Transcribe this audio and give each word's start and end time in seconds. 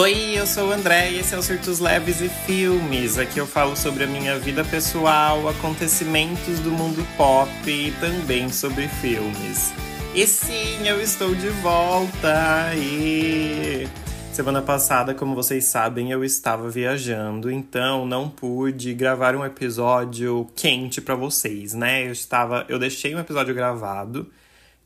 Oi, 0.00 0.38
eu 0.38 0.46
sou 0.46 0.68
o 0.68 0.72
André 0.72 1.10
e 1.10 1.18
esse 1.18 1.34
é 1.34 1.38
o 1.38 1.42
Surtos 1.42 1.80
Leves 1.80 2.20
e 2.20 2.28
Filmes. 2.28 3.18
Aqui 3.18 3.40
eu 3.40 3.46
falo 3.48 3.76
sobre 3.76 4.04
a 4.04 4.06
minha 4.06 4.38
vida 4.38 4.64
pessoal, 4.64 5.48
acontecimentos 5.48 6.60
do 6.60 6.70
mundo 6.70 7.04
pop 7.16 7.50
e 7.66 7.90
também 7.98 8.48
sobre 8.48 8.86
filmes. 8.86 9.72
E 10.14 10.24
sim, 10.24 10.86
eu 10.86 11.02
estou 11.02 11.34
de 11.34 11.48
volta! 11.48 12.72
E 12.76 13.88
semana 14.32 14.62
passada, 14.62 15.16
como 15.16 15.34
vocês 15.34 15.64
sabem, 15.64 16.12
eu 16.12 16.22
estava 16.22 16.70
viajando, 16.70 17.50
então 17.50 18.06
não 18.06 18.30
pude 18.30 18.94
gravar 18.94 19.34
um 19.34 19.44
episódio 19.44 20.48
quente 20.54 21.00
para 21.00 21.16
vocês, 21.16 21.74
né? 21.74 22.06
Eu 22.06 22.12
estava, 22.12 22.64
eu 22.68 22.78
deixei 22.78 23.16
um 23.16 23.18
episódio 23.18 23.52
gravado, 23.52 24.30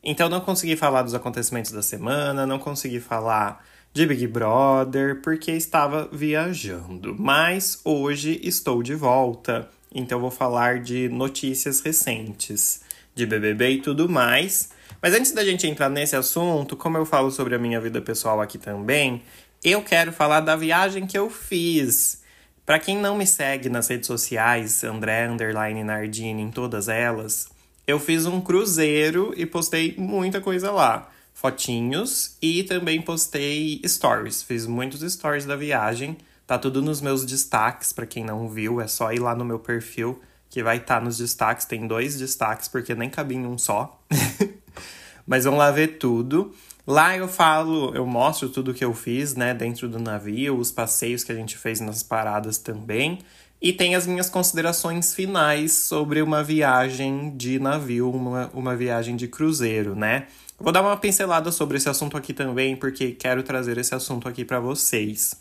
então 0.03 0.31
não 0.31 0.41
consegui 0.41 0.75
falar 0.75 1.03
dos 1.03 1.13
acontecimentos 1.13 1.71
da 1.71 1.83
semana, 1.83 2.47
não 2.47 2.59
consegui 2.59 2.99
falar 2.99 3.63
de 3.93 4.07
Big 4.07 4.27
Brother, 4.27 5.21
porque 5.21 5.53
estava 5.53 6.09
viajando. 6.11 7.15
Mas 7.19 7.79
hoje 7.85 8.41
estou 8.43 8.83
de 8.83 8.95
volta, 8.95 9.69
então 9.95 10.19
vou 10.19 10.31
falar 10.31 10.81
de 10.81 11.09
notícias 11.11 11.81
recentes, 11.81 12.81
de 13.15 13.27
BBB 13.27 13.71
e 13.71 13.83
tudo 13.83 14.09
mais. 14.09 14.71
Mas 15.01 15.13
antes 15.13 15.33
da 15.33 15.45
gente 15.45 15.67
entrar 15.67 15.91
nesse 15.91 16.17
assunto, 16.17 16.75
como 16.75 16.97
eu 16.97 17.05
falo 17.05 17.31
sobre 17.31 17.55
a 17.55 17.59
minha 17.59 17.81
vida 17.81 18.01
pessoal 18.01 18.41
aqui 18.41 18.57
também, 18.57 19.23
eu 19.63 19.83
quero 19.83 20.11
falar 20.11 20.41
da 20.41 20.57
viagem 20.57 21.07
que 21.07 21.19
eu 21.19 21.29
fiz. 21.29 22.23
Para 22.65 22.79
quem 22.79 22.97
não 22.97 23.17
me 23.17 23.27
segue 23.27 23.69
nas 23.69 23.89
redes 23.89 24.07
sociais, 24.07 24.83
André 24.85 25.27
Underline 25.27 25.85
Nardini 25.85 26.41
em 26.41 26.51
todas 26.51 26.89
elas, 26.89 27.49
eu 27.87 27.99
fiz 27.99 28.25
um 28.25 28.41
cruzeiro 28.41 29.35
e 29.37 29.45
postei 29.45 29.95
muita 29.99 30.41
coisa 30.41 30.71
lá 30.71 31.11
fotinhos 31.43 32.37
e 32.41 32.63
também 32.63 33.03
postei 33.03 33.83
stories. 33.85 34.45
Fiz 34.45 34.65
muitos 34.65 35.01
stories 35.13 35.45
da 35.45 35.57
viagem. 35.57 36.17
Tá 36.47 36.57
tudo 36.57 36.81
nos 36.81 37.01
meus 37.01 37.27
destaques, 37.27 37.93
para 37.93 38.07
quem 38.07 38.25
não 38.25 38.49
viu, 38.49 38.81
é 38.81 38.87
só 38.87 39.13
ir 39.13 39.19
lá 39.19 39.35
no 39.35 39.45
meu 39.45 39.59
perfil 39.59 40.21
que 40.49 40.63
vai 40.63 40.77
estar 40.77 41.01
tá 41.01 41.05
nos 41.05 41.19
destaques. 41.19 41.67
Tem 41.67 41.85
dois 41.87 42.17
destaques 42.17 42.69
porque 42.69 42.95
nem 42.95 43.11
cabia 43.11 43.39
em 43.39 43.47
um 43.47 43.59
só. 43.59 44.01
Mas 45.27 45.45
vão 45.45 45.57
lá 45.57 45.73
ver 45.73 45.99
tudo. 45.99 46.55
Lá 46.87 47.17
eu 47.17 47.27
falo, 47.27 47.93
eu 47.95 48.07
mostro 48.07 48.49
tudo 48.49 48.75
que 48.75 48.85
eu 48.85 48.95
fiz, 48.95 49.35
né, 49.35 49.55
dentro 49.55 49.89
do 49.89 49.99
navio, 49.99 50.59
os 50.59 50.71
passeios 50.71 51.25
que 51.25 51.33
a 51.33 51.35
gente 51.35 51.57
fez 51.57 51.81
nas 51.81 52.03
paradas 52.03 52.59
também. 52.59 53.19
E 53.61 53.73
tem 53.73 53.95
as 53.95 54.07
minhas 54.07 54.29
considerações 54.29 55.15
finais 55.15 55.73
sobre 55.73 56.21
uma 56.21 56.43
viagem 56.43 57.37
de 57.37 57.59
navio, 57.59 58.11
uma, 58.11 58.51
uma 58.53 58.77
viagem 58.77 59.17
de 59.17 59.29
cruzeiro, 59.29 59.95
né? 59.95 60.27
Vou 60.63 60.71
dar 60.71 60.81
uma 60.81 60.97
pincelada 60.97 61.51
sobre 61.51 61.77
esse 61.77 61.89
assunto 61.89 62.17
aqui 62.17 62.33
também, 62.33 62.77
porque 62.77 63.11
quero 63.11 63.43
trazer 63.43 63.79
esse 63.79 63.97
assunto 63.97 64.29
aqui 64.29 64.45
para 64.45 64.61
vocês. 64.61 65.35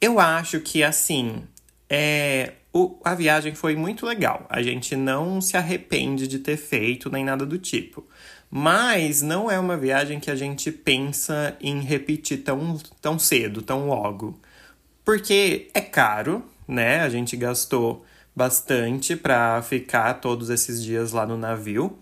Eu 0.00 0.20
acho 0.20 0.60
que, 0.60 0.84
assim, 0.84 1.42
é, 1.88 2.52
o, 2.72 2.96
a 3.02 3.12
viagem 3.12 3.56
foi 3.56 3.74
muito 3.74 4.06
legal. 4.06 4.46
A 4.48 4.62
gente 4.62 4.94
não 4.94 5.40
se 5.40 5.56
arrepende 5.56 6.28
de 6.28 6.38
ter 6.38 6.56
feito 6.56 7.10
nem 7.10 7.24
nada 7.24 7.44
do 7.44 7.58
tipo. 7.58 8.06
Mas 8.48 9.20
não 9.20 9.50
é 9.50 9.58
uma 9.58 9.76
viagem 9.76 10.20
que 10.20 10.30
a 10.30 10.36
gente 10.36 10.70
pensa 10.70 11.56
em 11.60 11.80
repetir 11.80 12.44
tão, 12.44 12.78
tão 13.02 13.18
cedo, 13.18 13.62
tão 13.62 13.88
logo. 13.88 14.38
Porque 15.04 15.68
é 15.74 15.80
caro, 15.80 16.44
né? 16.68 17.00
A 17.00 17.08
gente 17.08 17.36
gastou 17.36 18.04
bastante 18.34 19.16
para 19.16 19.60
ficar 19.60 20.14
todos 20.14 20.50
esses 20.50 20.80
dias 20.80 21.10
lá 21.10 21.26
no 21.26 21.36
navio. 21.36 21.98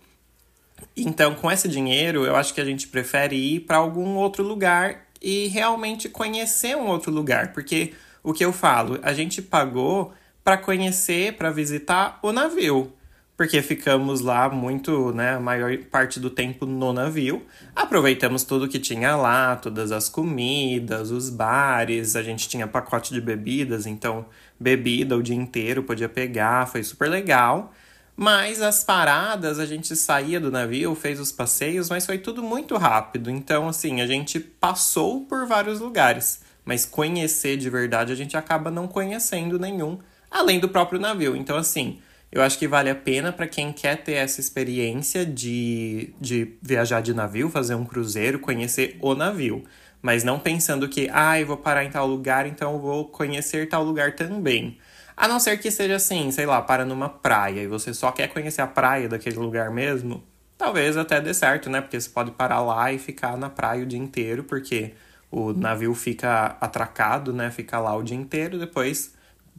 Então, 1.02 1.34
com 1.34 1.50
esse 1.50 1.68
dinheiro, 1.68 2.24
eu 2.24 2.36
acho 2.36 2.54
que 2.54 2.60
a 2.60 2.64
gente 2.64 2.88
prefere 2.88 3.36
ir 3.36 3.60
para 3.60 3.76
algum 3.76 4.16
outro 4.16 4.42
lugar 4.42 5.06
e 5.20 5.48
realmente 5.48 6.08
conhecer 6.08 6.76
um 6.76 6.86
outro 6.86 7.10
lugar, 7.10 7.52
porque 7.52 7.92
o 8.22 8.32
que 8.32 8.44
eu 8.44 8.52
falo, 8.52 8.98
a 9.02 9.12
gente 9.12 9.40
pagou 9.42 10.12
para 10.44 10.56
conhecer, 10.56 11.34
para 11.34 11.50
visitar 11.50 12.18
o 12.22 12.32
navio, 12.32 12.92
porque 13.36 13.62
ficamos 13.62 14.20
lá 14.20 14.48
muito, 14.48 15.12
né, 15.12 15.34
a 15.34 15.40
maior 15.40 15.76
parte 15.90 16.18
do 16.18 16.28
tempo 16.28 16.66
no 16.66 16.92
navio. 16.92 17.44
Aproveitamos 17.74 18.42
tudo 18.42 18.66
que 18.66 18.80
tinha 18.80 19.14
lá, 19.14 19.54
todas 19.54 19.92
as 19.92 20.08
comidas, 20.08 21.10
os 21.10 21.30
bares, 21.30 22.16
a 22.16 22.22
gente 22.22 22.48
tinha 22.48 22.66
pacote 22.66 23.14
de 23.14 23.20
bebidas, 23.20 23.86
então 23.86 24.26
bebida 24.58 25.16
o 25.16 25.22
dia 25.22 25.36
inteiro 25.36 25.84
podia 25.84 26.08
pegar, 26.08 26.66
foi 26.66 26.82
super 26.82 27.08
legal. 27.08 27.72
Mas 28.20 28.60
as 28.60 28.82
paradas, 28.82 29.60
a 29.60 29.64
gente 29.64 29.94
saía 29.94 30.40
do 30.40 30.50
navio, 30.50 30.92
fez 30.96 31.20
os 31.20 31.30
passeios, 31.30 31.88
mas 31.88 32.04
foi 32.04 32.18
tudo 32.18 32.42
muito 32.42 32.76
rápido. 32.76 33.30
Então, 33.30 33.68
assim, 33.68 34.00
a 34.00 34.08
gente 34.08 34.40
passou 34.40 35.24
por 35.24 35.46
vários 35.46 35.78
lugares. 35.78 36.40
Mas 36.64 36.84
conhecer 36.84 37.56
de 37.56 37.70
verdade, 37.70 38.12
a 38.12 38.16
gente 38.16 38.36
acaba 38.36 38.72
não 38.72 38.88
conhecendo 38.88 39.56
nenhum, 39.56 40.00
além 40.28 40.58
do 40.58 40.68
próprio 40.68 40.98
navio. 40.98 41.36
Então, 41.36 41.56
assim, 41.56 42.00
eu 42.32 42.42
acho 42.42 42.58
que 42.58 42.66
vale 42.66 42.90
a 42.90 42.94
pena 42.96 43.32
para 43.32 43.46
quem 43.46 43.72
quer 43.72 44.02
ter 44.02 44.14
essa 44.14 44.40
experiência 44.40 45.24
de, 45.24 46.12
de 46.20 46.56
viajar 46.60 47.00
de 47.00 47.14
navio, 47.14 47.48
fazer 47.48 47.76
um 47.76 47.84
cruzeiro, 47.84 48.40
conhecer 48.40 48.98
o 49.00 49.14
navio. 49.14 49.62
Mas 50.02 50.24
não 50.24 50.40
pensando 50.40 50.88
que, 50.88 51.08
ah, 51.12 51.38
eu 51.38 51.46
vou 51.46 51.56
parar 51.56 51.84
em 51.84 51.90
tal 51.90 52.08
lugar, 52.08 52.48
então 52.48 52.72
eu 52.72 52.80
vou 52.80 53.04
conhecer 53.04 53.68
tal 53.68 53.84
lugar 53.84 54.16
também. 54.16 54.76
A 55.20 55.26
não 55.26 55.40
ser 55.40 55.58
que 55.58 55.68
seja 55.68 55.96
assim, 55.96 56.30
sei 56.30 56.46
lá, 56.46 56.62
para 56.62 56.84
numa 56.84 57.08
praia 57.08 57.60
e 57.60 57.66
você 57.66 57.92
só 57.92 58.12
quer 58.12 58.28
conhecer 58.28 58.62
a 58.62 58.68
praia 58.68 59.08
daquele 59.08 59.34
lugar 59.34 59.68
mesmo, 59.68 60.22
talvez 60.56 60.96
até 60.96 61.20
dê 61.20 61.34
certo, 61.34 61.68
né? 61.68 61.80
Porque 61.80 62.00
você 62.00 62.08
pode 62.08 62.30
parar 62.30 62.60
lá 62.60 62.92
e 62.92 63.00
ficar 63.00 63.36
na 63.36 63.50
praia 63.50 63.82
o 63.82 63.86
dia 63.86 63.98
inteiro, 63.98 64.44
porque 64.44 64.94
o 65.28 65.52
navio 65.52 65.92
fica 65.92 66.56
atracado, 66.60 67.32
né? 67.32 67.50
Fica 67.50 67.80
lá 67.80 67.96
o 67.96 68.02
dia 68.04 68.16
inteiro, 68.16 68.60
depois 68.60 69.12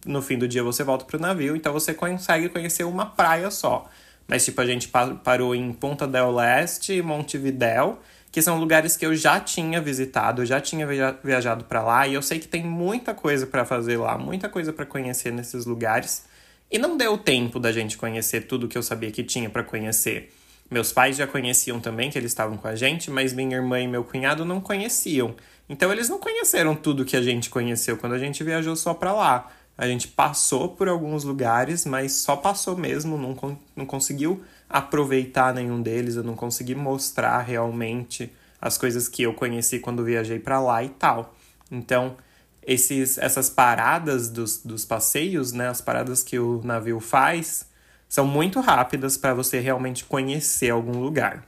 no 0.05 0.21
fim 0.21 0.37
do 0.37 0.47
dia 0.47 0.63
você 0.63 0.81
volta 0.81 1.03
pro 1.03 1.19
navio, 1.19 1.57
então 1.57 1.73
você 1.73 1.93
consegue 1.93 2.47
conhecer 2.47 2.85
uma 2.85 3.07
praia 3.07 3.51
só. 3.51 3.89
Mas 4.29 4.45
tipo, 4.45 4.61
a 4.61 4.65
gente 4.65 4.87
parou 4.87 5.53
em 5.53 5.73
Ponta 5.73 6.07
del 6.07 6.39
Este 6.39 6.93
e 6.93 7.01
Montevidéu, 7.01 7.99
que 8.31 8.41
são 8.41 8.59
lugares 8.59 8.95
que 8.95 9.05
eu 9.05 9.15
já 9.15 9.39
tinha 9.39 9.81
visitado, 9.81 10.41
eu 10.41 10.45
já 10.45 10.61
tinha 10.61 10.87
viajado 11.23 11.65
para 11.65 11.83
lá 11.83 12.07
e 12.07 12.13
eu 12.13 12.21
sei 12.21 12.39
que 12.39 12.47
tem 12.47 12.63
muita 12.63 13.13
coisa 13.13 13.47
para 13.47 13.65
fazer 13.65 13.97
lá, 13.97 14.17
muita 14.17 14.47
coisa 14.47 14.71
para 14.71 14.85
conhecer 14.85 15.31
nesses 15.31 15.65
lugares. 15.65 16.25
E 16.71 16.77
não 16.77 16.95
deu 16.95 17.17
tempo 17.17 17.59
da 17.59 17.71
gente 17.71 17.97
conhecer 17.97 18.41
tudo 18.41 18.67
que 18.67 18.77
eu 18.77 18.83
sabia 18.83 19.11
que 19.11 19.23
tinha 19.23 19.49
para 19.49 19.63
conhecer. 19.63 20.31
Meus 20.69 20.91
pais 20.91 21.17
já 21.17 21.25
conheciam 21.25 21.79
também, 21.79 22.11
que 22.11 22.17
eles 22.17 22.31
estavam 22.31 22.55
com 22.55 22.67
a 22.67 22.75
gente, 22.75 23.09
mas 23.09 23.33
minha 23.33 23.57
irmã 23.57 23.79
e 23.79 23.87
meu 23.87 24.03
cunhado 24.03 24.45
não 24.45 24.61
conheciam. 24.61 25.35
Então 25.67 25.91
eles 25.91 26.07
não 26.07 26.19
conheceram 26.19 26.75
tudo 26.75 27.03
que 27.03 27.17
a 27.17 27.21
gente 27.23 27.49
conheceu 27.49 27.97
quando 27.97 28.13
a 28.13 28.19
gente 28.19 28.43
viajou 28.43 28.75
só 28.75 28.93
para 28.93 29.11
lá. 29.11 29.51
A 29.75 29.87
gente 29.87 30.09
passou 30.09 30.69
por 30.69 30.87
alguns 30.87 31.23
lugares, 31.23 31.85
mas 31.85 32.11
só 32.11 32.35
passou 32.35 32.77
mesmo, 32.77 33.17
não, 33.17 33.57
não 33.75 33.85
conseguiu 33.85 34.43
aproveitar 34.69 35.53
nenhum 35.53 35.81
deles, 35.81 36.15
eu 36.15 36.23
não 36.23 36.35
consegui 36.35 36.75
mostrar 36.75 37.39
realmente 37.39 38.31
as 38.61 38.77
coisas 38.77 39.07
que 39.07 39.23
eu 39.23 39.33
conheci 39.33 39.79
quando 39.79 40.03
viajei 40.03 40.39
para 40.39 40.59
lá 40.59 40.83
e 40.83 40.89
tal. 40.89 41.35
Então, 41.71 42.17
esses, 42.61 43.17
essas 43.17 43.49
paradas 43.49 44.29
dos, 44.29 44.63
dos 44.63 44.85
passeios, 44.85 45.51
né, 45.51 45.69
as 45.69 45.81
paradas 45.81 46.21
que 46.21 46.37
o 46.37 46.61
navio 46.63 46.99
faz, 46.99 47.67
são 48.07 48.27
muito 48.27 48.59
rápidas 48.59 49.17
para 49.17 49.33
você 49.33 49.59
realmente 49.59 50.05
conhecer 50.05 50.69
algum 50.69 50.99
lugar. 50.99 51.47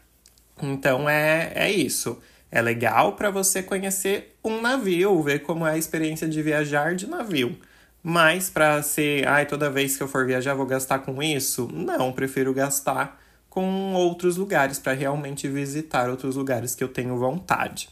Então, 0.62 1.09
é, 1.09 1.52
é 1.56 1.72
isso. 1.72 2.20
É 2.52 2.62
legal 2.62 3.14
para 3.16 3.30
você 3.30 3.64
conhecer 3.64 4.36
um 4.44 4.62
navio, 4.62 5.22
ver 5.22 5.40
como 5.40 5.66
é 5.66 5.72
a 5.72 5.78
experiência 5.78 6.28
de 6.28 6.42
viajar 6.42 6.96
de 6.96 7.08
navio. 7.08 7.58
Mas 8.04 8.50
para 8.50 8.82
ser, 8.82 9.28
ai, 9.28 9.46
toda 9.46 9.70
vez 9.70 9.96
que 9.96 10.04
eu 10.04 10.08
for 10.08 10.26
viajar 10.26 10.56
vou 10.56 10.66
gastar 10.66 11.00
com 11.00 11.22
isso? 11.22 11.70
Não, 11.72 12.12
prefiro 12.12 12.54
gastar 12.54 13.22
com 13.50 13.94
outros 13.94 14.38
lugares 14.38 14.80
para 14.80 14.94
realmente 14.94 15.48
visitar 15.48 16.09
outros 16.09 16.36
lugares 16.36 16.74
que 16.74 16.84
eu 16.84 16.88
tenho 16.88 17.18
vontade. 17.18 17.90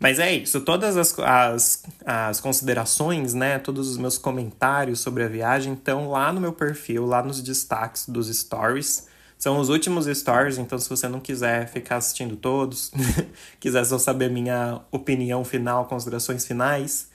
Mas 0.00 0.18
é 0.18 0.32
isso, 0.32 0.60
todas 0.60 0.96
as, 0.96 1.18
as, 1.18 1.82
as 2.06 2.40
considerações, 2.40 3.34
né, 3.34 3.58
todos 3.58 3.88
os 3.88 3.98
meus 3.98 4.16
comentários 4.16 5.00
sobre 5.00 5.24
a 5.24 5.28
viagem 5.28 5.72
estão 5.74 6.10
lá 6.10 6.32
no 6.32 6.40
meu 6.40 6.52
perfil, 6.52 7.04
lá 7.04 7.22
nos 7.22 7.42
destaques 7.42 8.08
dos 8.08 8.28
stories. 8.28 9.08
São 9.36 9.58
os 9.58 9.68
últimos 9.68 10.06
stories, 10.06 10.56
então 10.56 10.78
se 10.78 10.88
você 10.88 11.08
não 11.08 11.20
quiser 11.20 11.68
ficar 11.68 11.96
assistindo 11.96 12.36
todos, 12.36 12.92
quiser 13.58 13.84
só 13.84 13.98
saber 13.98 14.30
minha 14.30 14.80
opinião 14.90 15.44
final, 15.44 15.84
considerações 15.86 16.46
finais, 16.46 17.07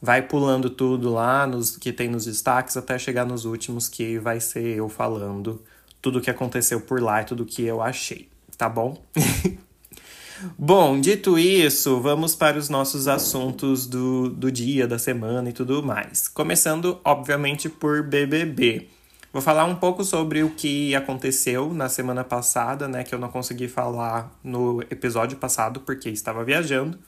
vai 0.00 0.22
pulando 0.22 0.70
tudo 0.70 1.12
lá 1.12 1.46
nos 1.46 1.76
que 1.76 1.92
tem 1.92 2.08
nos 2.08 2.24
destaques 2.24 2.76
até 2.76 2.98
chegar 2.98 3.26
nos 3.26 3.44
últimos 3.44 3.88
que 3.88 4.18
vai 4.18 4.40
ser 4.40 4.76
eu 4.76 4.88
falando 4.88 5.62
tudo 6.00 6.18
o 6.18 6.22
que 6.22 6.30
aconteceu 6.30 6.80
por 6.80 7.02
lá 7.02 7.20
e 7.20 7.24
tudo 7.24 7.44
que 7.44 7.62
eu 7.62 7.82
achei, 7.82 8.28
tá 8.56 8.68
bom? 8.68 9.02
bom, 10.58 10.98
dito 10.98 11.38
isso, 11.38 12.00
vamos 12.00 12.34
para 12.34 12.58
os 12.58 12.68
nossos 12.68 13.06
assuntos 13.06 13.86
do, 13.86 14.30
do 14.30 14.50
dia, 14.50 14.86
da 14.86 14.98
semana 14.98 15.50
e 15.50 15.52
tudo 15.52 15.82
mais. 15.82 16.26
Começando, 16.28 16.98
obviamente, 17.04 17.68
por 17.68 18.02
BBB. 18.02 18.88
Vou 19.32 19.40
falar 19.40 19.64
um 19.64 19.76
pouco 19.76 20.02
sobre 20.02 20.42
o 20.42 20.50
que 20.50 20.94
aconteceu 20.94 21.72
na 21.72 21.88
semana 21.88 22.24
passada, 22.24 22.88
né? 22.88 23.04
Que 23.04 23.14
eu 23.14 23.18
não 23.18 23.28
consegui 23.28 23.68
falar 23.68 24.36
no 24.42 24.82
episódio 24.90 25.38
passado 25.38 25.80
porque 25.80 26.08
estava 26.08 26.42
viajando. 26.42 26.98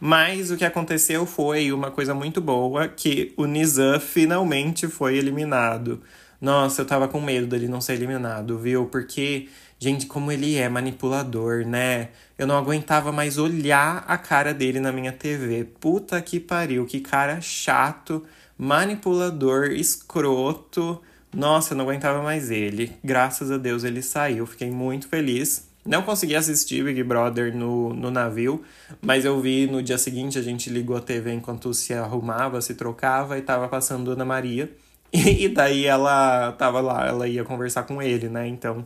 Mas 0.00 0.50
o 0.50 0.56
que 0.56 0.64
aconteceu 0.64 1.24
foi 1.24 1.72
uma 1.72 1.90
coisa 1.90 2.14
muito 2.14 2.40
boa, 2.40 2.88
que 2.88 3.32
o 3.36 3.46
Nizam 3.46 4.00
finalmente 4.00 4.88
foi 4.88 5.16
eliminado. 5.16 6.02
Nossa, 6.40 6.82
eu 6.82 6.86
tava 6.86 7.08
com 7.08 7.20
medo 7.20 7.46
dele 7.46 7.68
não 7.68 7.80
ser 7.80 7.94
eliminado, 7.94 8.58
viu? 8.58 8.86
Porque, 8.86 9.48
gente, 9.78 10.06
como 10.06 10.30
ele 10.30 10.56
é 10.56 10.68
manipulador, 10.68 11.64
né? 11.66 12.10
Eu 12.36 12.46
não 12.46 12.58
aguentava 12.58 13.10
mais 13.12 13.38
olhar 13.38 14.04
a 14.06 14.18
cara 14.18 14.52
dele 14.52 14.80
na 14.80 14.92
minha 14.92 15.12
TV. 15.12 15.64
Puta 15.80 16.20
que 16.20 16.38
pariu, 16.38 16.84
que 16.84 17.00
cara 17.00 17.40
chato, 17.40 18.24
manipulador, 18.58 19.70
escroto. 19.70 21.00
Nossa, 21.32 21.72
eu 21.72 21.78
não 21.78 21.84
aguentava 21.84 22.22
mais 22.22 22.50
ele. 22.50 22.92
Graças 23.02 23.50
a 23.50 23.56
Deus 23.56 23.84
ele 23.84 24.02
saiu, 24.02 24.44
fiquei 24.46 24.70
muito 24.70 25.08
feliz. 25.08 25.68
Não 25.84 26.02
consegui 26.02 26.34
assistir 26.34 26.82
Big 26.82 27.02
Brother 27.02 27.54
no, 27.54 27.92
no 27.92 28.10
navio, 28.10 28.64
mas 29.02 29.24
eu 29.24 29.38
vi 29.40 29.66
no 29.66 29.82
dia 29.82 29.98
seguinte, 29.98 30.38
a 30.38 30.42
gente 30.42 30.70
ligou 30.70 30.96
a 30.96 31.00
TV 31.00 31.34
enquanto 31.34 31.74
se 31.74 31.92
arrumava, 31.92 32.60
se 32.62 32.74
trocava 32.74 33.36
e 33.36 33.42
tava 33.42 33.68
passando 33.68 34.10
Ana 34.10 34.24
Maria. 34.24 34.70
E, 35.16 35.48
daí 35.48 35.84
ela 35.84 36.50
tava 36.52 36.80
lá, 36.80 37.06
ela 37.06 37.28
ia 37.28 37.44
conversar 37.44 37.84
com 37.84 38.02
ele, 38.02 38.28
né? 38.28 38.48
Então 38.48 38.84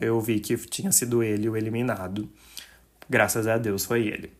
eu 0.00 0.18
vi 0.22 0.40
que 0.40 0.56
tinha 0.56 0.90
sido 0.90 1.22
ele 1.22 1.50
o 1.50 1.56
eliminado. 1.56 2.26
Graças 3.10 3.46
a 3.46 3.58
Deus 3.58 3.84
foi 3.84 4.06
ele. 4.06 4.32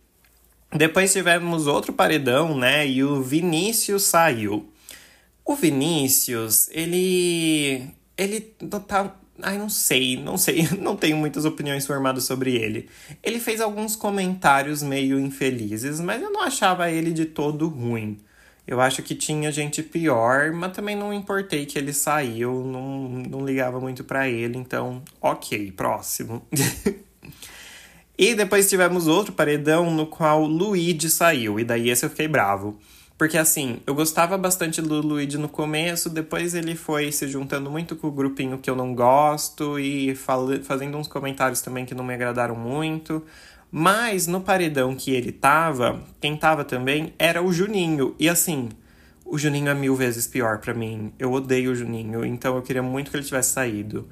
Depois 0.73 1.13
tivemos 1.13 1.67
outro 1.67 1.93
paredão, 1.93 2.57
né? 2.57 2.87
E 2.87 3.05
o 3.05 3.23
Vinícius 3.23 4.05
saiu. 4.05 4.73
O 5.45 5.55
Vinícius, 5.55 6.69
ele. 6.71 7.91
Ele 8.17 8.41
tá 8.81 9.15
Ai, 9.43 9.59
não 9.59 9.69
sei, 9.69 10.17
não 10.17 10.39
sei, 10.39 10.67
não 10.81 10.97
tenho 10.97 11.17
muitas 11.17 11.45
opiniões 11.45 11.87
formadas 11.87 12.25
sobre 12.25 12.55
ele. 12.55 12.89
Ele 13.23 13.39
fez 13.39 13.61
alguns 13.61 13.95
comentários 13.95 14.83
meio 14.83 15.19
infelizes, 15.21 16.01
mas 16.01 16.23
eu 16.23 16.31
não 16.31 16.43
achava 16.43 16.91
ele 16.91 17.13
de 17.13 17.27
todo 17.27 17.69
ruim. 17.69 18.19
Eu 18.67 18.81
acho 18.81 19.03
que 19.03 19.15
tinha 19.15 19.53
gente 19.53 19.81
pior, 19.83 20.53
mas 20.53 20.73
também 20.73 20.97
não 20.97 21.13
importei 21.13 21.65
que 21.67 21.79
ele 21.79 21.93
saiu, 21.93 22.65
não, 22.65 23.09
não 23.09 23.47
ligava 23.47 23.79
muito 23.79 24.03
para 24.03 24.29
ele, 24.29 24.59
então, 24.59 25.03
ok, 25.21 25.71
próximo. 25.71 26.45
e 28.19 28.35
depois 28.35 28.69
tivemos 28.69 29.07
outro 29.07 29.33
paredão 29.33 29.95
no 29.95 30.07
qual 30.09 30.45
Luigi 30.45 31.09
saiu, 31.09 31.61
e 31.61 31.65
daí 31.65 31.91
esse 31.91 32.05
eu 32.05 32.11
fiquei 32.11 32.27
bravo. 32.27 32.77
Porque 33.19 33.39
assim, 33.39 33.81
eu 33.87 33.95
gostava 33.95 34.37
bastante 34.37 34.83
do 34.83 35.01
Luigi 35.01 35.39
no 35.39 35.49
começo, 35.49 36.11
depois 36.11 36.55
ele 36.55 36.75
foi 36.77 37.11
se 37.11 37.27
juntando 37.27 37.71
muito 37.71 37.97
com 37.97 38.09
o 38.09 38.13
grupinho 38.13 38.59
que 38.59 38.69
eu 38.69 38.77
não 38.77 38.95
gosto 38.95 39.79
e 39.79 40.15
fazendo 40.63 40.99
uns 40.99 41.09
comentários 41.09 41.63
também 41.63 41.87
que 41.87 41.95
não 41.95 42.05
me 42.05 42.13
agradaram 42.13 42.55
muito. 42.55 43.25
Mas 43.71 44.27
no 44.27 44.41
paredão 44.41 44.95
que 44.95 45.13
ele 45.13 45.33
tava, 45.33 46.03
quem 46.21 46.37
tava 46.37 46.63
também 46.63 47.15
era 47.19 47.43
o 47.43 47.53
Juninho. 47.53 48.15
E 48.19 48.29
assim, 48.29 48.69
o 49.25 49.39
Juninho 49.39 49.69
é 49.69 49.75
mil 49.75 49.97
vezes 49.97 50.27
pior 50.27 50.59
para 50.59 50.75
mim. 50.75 51.13
Eu 51.19 51.33
odeio 51.33 51.73
o 51.73 51.75
Juninho, 51.75 52.25
então 52.25 52.55
eu 52.55 52.63
queria 52.63 52.83
muito 52.83 53.11
que 53.11 53.17
ele 53.17 53.25
tivesse 53.25 53.51
saído. 53.51 54.09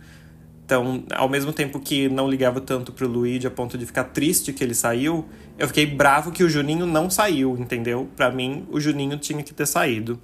Então, 0.65 1.05
ao 1.15 1.29
mesmo 1.29 1.53
tempo 1.53 1.79
que 1.79 2.09
não 2.09 2.29
ligava 2.29 2.61
tanto 2.61 2.93
pro 2.93 3.07
Luigi 3.07 3.47
a 3.47 3.51
ponto 3.51 3.77
de 3.77 3.85
ficar 3.85 4.05
triste 4.05 4.53
que 4.53 4.65
ele 4.65 4.75
saiu, 4.75 5.29
eu 5.59 5.69
fiquei 5.69 5.85
bravo 5.85 6.33
que 6.33 6.43
o 6.43 6.49
Juninho 6.49 6.87
não 6.87 7.11
saiu, 7.11 7.57
entendeu? 7.59 8.09
Para 8.17 8.31
mim, 8.31 8.67
o 8.71 8.81
Juninho 8.81 9.19
tinha 9.19 9.43
que 9.43 9.53
ter 9.53 9.67
saído. 9.67 10.19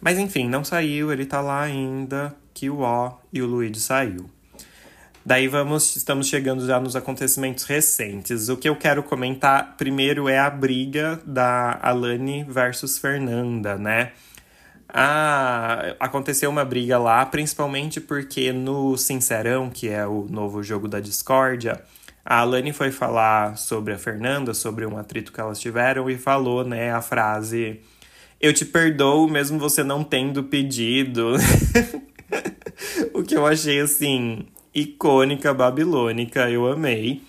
Mas 0.00 0.18
enfim, 0.18 0.48
não 0.48 0.64
saiu, 0.64 1.12
ele 1.12 1.26
tá 1.26 1.40
lá 1.40 1.60
ainda, 1.60 2.34
que 2.54 2.70
o 2.70 2.80
O 2.80 3.12
e 3.32 3.42
o 3.42 3.46
Luigi 3.46 3.80
saiu. 3.80 4.26
Daí 5.24 5.46
vamos, 5.46 5.94
estamos 5.94 6.26
chegando 6.26 6.66
já 6.66 6.80
nos 6.80 6.96
acontecimentos 6.96 7.62
recentes. 7.64 8.48
O 8.48 8.56
que 8.56 8.68
eu 8.68 8.74
quero 8.74 9.04
comentar 9.04 9.76
primeiro 9.76 10.28
é 10.28 10.38
a 10.38 10.50
briga 10.50 11.20
da 11.24 11.78
Alane 11.80 12.44
versus 12.44 12.98
Fernanda, 12.98 13.76
né? 13.76 14.12
Ah, 14.94 15.94
aconteceu 15.98 16.50
uma 16.50 16.66
briga 16.66 16.98
lá, 16.98 17.24
principalmente 17.24 17.98
porque 17.98 18.52
no 18.52 18.94
Sincerão, 18.98 19.70
que 19.70 19.88
é 19.88 20.06
o 20.06 20.26
novo 20.28 20.62
jogo 20.62 20.86
da 20.86 21.00
discórdia, 21.00 21.82
a 22.22 22.40
Alane 22.40 22.74
foi 22.74 22.90
falar 22.90 23.56
sobre 23.56 23.94
a 23.94 23.98
Fernanda, 23.98 24.52
sobre 24.52 24.84
um 24.84 24.98
atrito 24.98 25.32
que 25.32 25.40
elas 25.40 25.58
tiveram, 25.58 26.10
e 26.10 26.18
falou, 26.18 26.62
né, 26.62 26.92
a 26.92 27.00
frase: 27.00 27.80
Eu 28.38 28.52
te 28.52 28.66
perdoo 28.66 29.26
mesmo 29.28 29.58
você 29.58 29.82
não 29.82 30.04
tendo 30.04 30.44
pedido. 30.44 31.36
o 33.14 33.22
que 33.22 33.34
eu 33.34 33.46
achei, 33.46 33.80
assim, 33.80 34.46
icônica, 34.74 35.54
babilônica, 35.54 36.50
eu 36.50 36.70
amei. 36.70 37.22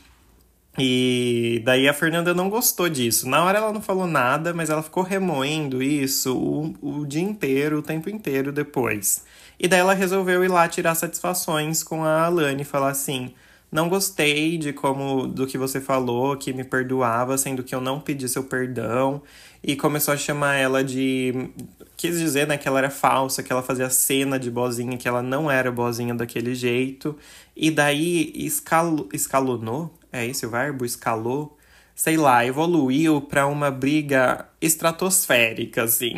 E 0.77 1.61
daí 1.63 1.87
a 1.87 1.93
Fernanda 1.93 2.33
não 2.33 2.49
gostou 2.49 2.89
disso. 2.89 3.29
Na 3.29 3.43
hora 3.43 3.59
ela 3.59 3.71
não 3.71 3.81
falou 3.81 4.07
nada, 4.07 4.53
mas 4.53 4.69
ela 4.69 4.81
ficou 4.81 5.03
remoendo 5.03 5.83
isso 5.83 6.35
o, 6.35 7.01
o 7.01 7.05
dia 7.05 7.21
inteiro, 7.21 7.79
o 7.79 7.83
tempo 7.83 8.09
inteiro 8.09 8.51
depois. 8.51 9.23
E 9.59 9.67
daí 9.67 9.79
ela 9.79 9.93
resolveu 9.93 10.43
ir 10.43 10.47
lá 10.47 10.67
tirar 10.67 10.95
satisfações 10.95 11.83
com 11.83 12.03
a 12.03 12.25
Alane 12.25 12.63
e 12.63 12.65
falar 12.65 12.89
assim: 12.89 13.33
não 13.71 13.87
gostei 13.89 14.57
de 14.57 14.73
como 14.73 15.27
do 15.27 15.47
que 15.47 15.57
você 15.57 15.79
falou, 15.79 16.37
que 16.37 16.53
me 16.53 16.63
perdoava, 16.63 17.37
sendo 17.37 17.63
que 17.63 17.73
eu 17.73 17.81
não 17.81 17.99
pedi 17.99 18.27
seu 18.29 18.43
perdão. 18.43 19.21
E 19.63 19.75
começou 19.75 20.13
a 20.13 20.17
chamar 20.17 20.55
ela 20.55 20.83
de. 20.83 21.49
Quis 21.95 22.19
dizer, 22.19 22.47
né, 22.47 22.57
que 22.57 22.67
ela 22.67 22.79
era 22.79 22.89
falsa, 22.89 23.41
que 23.41 23.51
ela 23.51 23.63
fazia 23.63 23.89
cena 23.89 24.39
de 24.39 24.51
bozinha, 24.51 24.97
que 24.97 25.07
ela 25.07 25.21
não 25.23 25.49
era 25.49 25.71
bozinha 25.71 26.13
daquele 26.13 26.53
jeito. 26.55 27.15
E 27.55 27.71
daí 27.71 28.31
escal... 28.35 29.07
escalonou 29.13 29.93
é 30.13 30.25
esse 30.27 30.45
o 30.45 30.49
verbo? 30.49 30.85
Escalou? 30.85 31.57
Sei 31.95 32.15
lá, 32.15 32.45
evoluiu 32.45 33.19
para 33.19 33.47
uma 33.47 33.71
briga 33.71 34.47
estratosférica, 34.61 35.83
assim. 35.83 36.13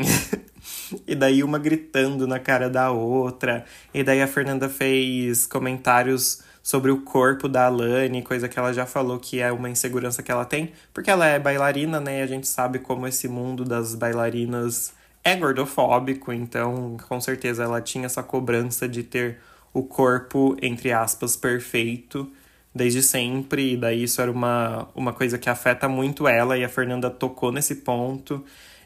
e 1.07 1.15
daí 1.15 1.41
uma 1.41 1.57
gritando 1.57 2.27
na 2.27 2.37
cara 2.37 2.69
da 2.69 2.91
outra. 2.91 3.63
E 3.93 4.03
daí 4.03 4.21
a 4.21 4.27
Fernanda 4.27 4.67
fez 4.69 5.47
comentários 5.47 6.43
sobre 6.61 6.91
o 6.91 7.01
corpo 7.01 7.47
da 7.47 7.67
Alane, 7.67 8.21
coisa 8.21 8.49
que 8.49 8.59
ela 8.59 8.73
já 8.73 8.85
falou 8.85 9.17
que 9.19 9.39
é 9.39 9.51
uma 9.51 9.69
insegurança 9.69 10.21
que 10.23 10.31
ela 10.31 10.45
tem, 10.45 10.73
porque 10.93 11.11
ela 11.11 11.25
é 11.25 11.39
bailarina, 11.39 11.99
né? 11.99 12.19
E 12.19 12.21
a 12.21 12.27
gente 12.27 12.47
sabe 12.47 12.79
como 12.79 13.07
esse 13.07 13.27
mundo 13.27 13.63
das 13.63 13.95
bailarinas 13.95 14.93
é 15.23 15.35
gordofóbico, 15.35 16.33
então 16.33 16.97
com 17.07 17.21
certeza 17.21 17.63
ela 17.63 17.81
tinha 17.81 18.07
essa 18.07 18.23
cobrança 18.23 18.89
de 18.89 19.03
ter 19.03 19.39
o 19.73 19.83
corpo, 19.83 20.57
entre 20.61 20.91
aspas, 20.91 21.35
perfeito 21.37 22.31
desde 22.75 23.01
sempre, 23.01 23.73
e 23.73 23.77
daí 23.77 24.03
isso 24.03 24.21
era 24.21 24.29
uma, 24.29 24.89
uma 24.93 25.13
coisa 25.13 25.37
que 25.37 25.49
afeta 25.49 25.87
muito 25.87 26.27
ela, 26.27 26.57
e 26.57 26.63
a 26.65 26.69
Fernanda 26.69 27.09
tocou 27.09 27.49
nesse 27.49 27.75
ponto. 27.75 28.43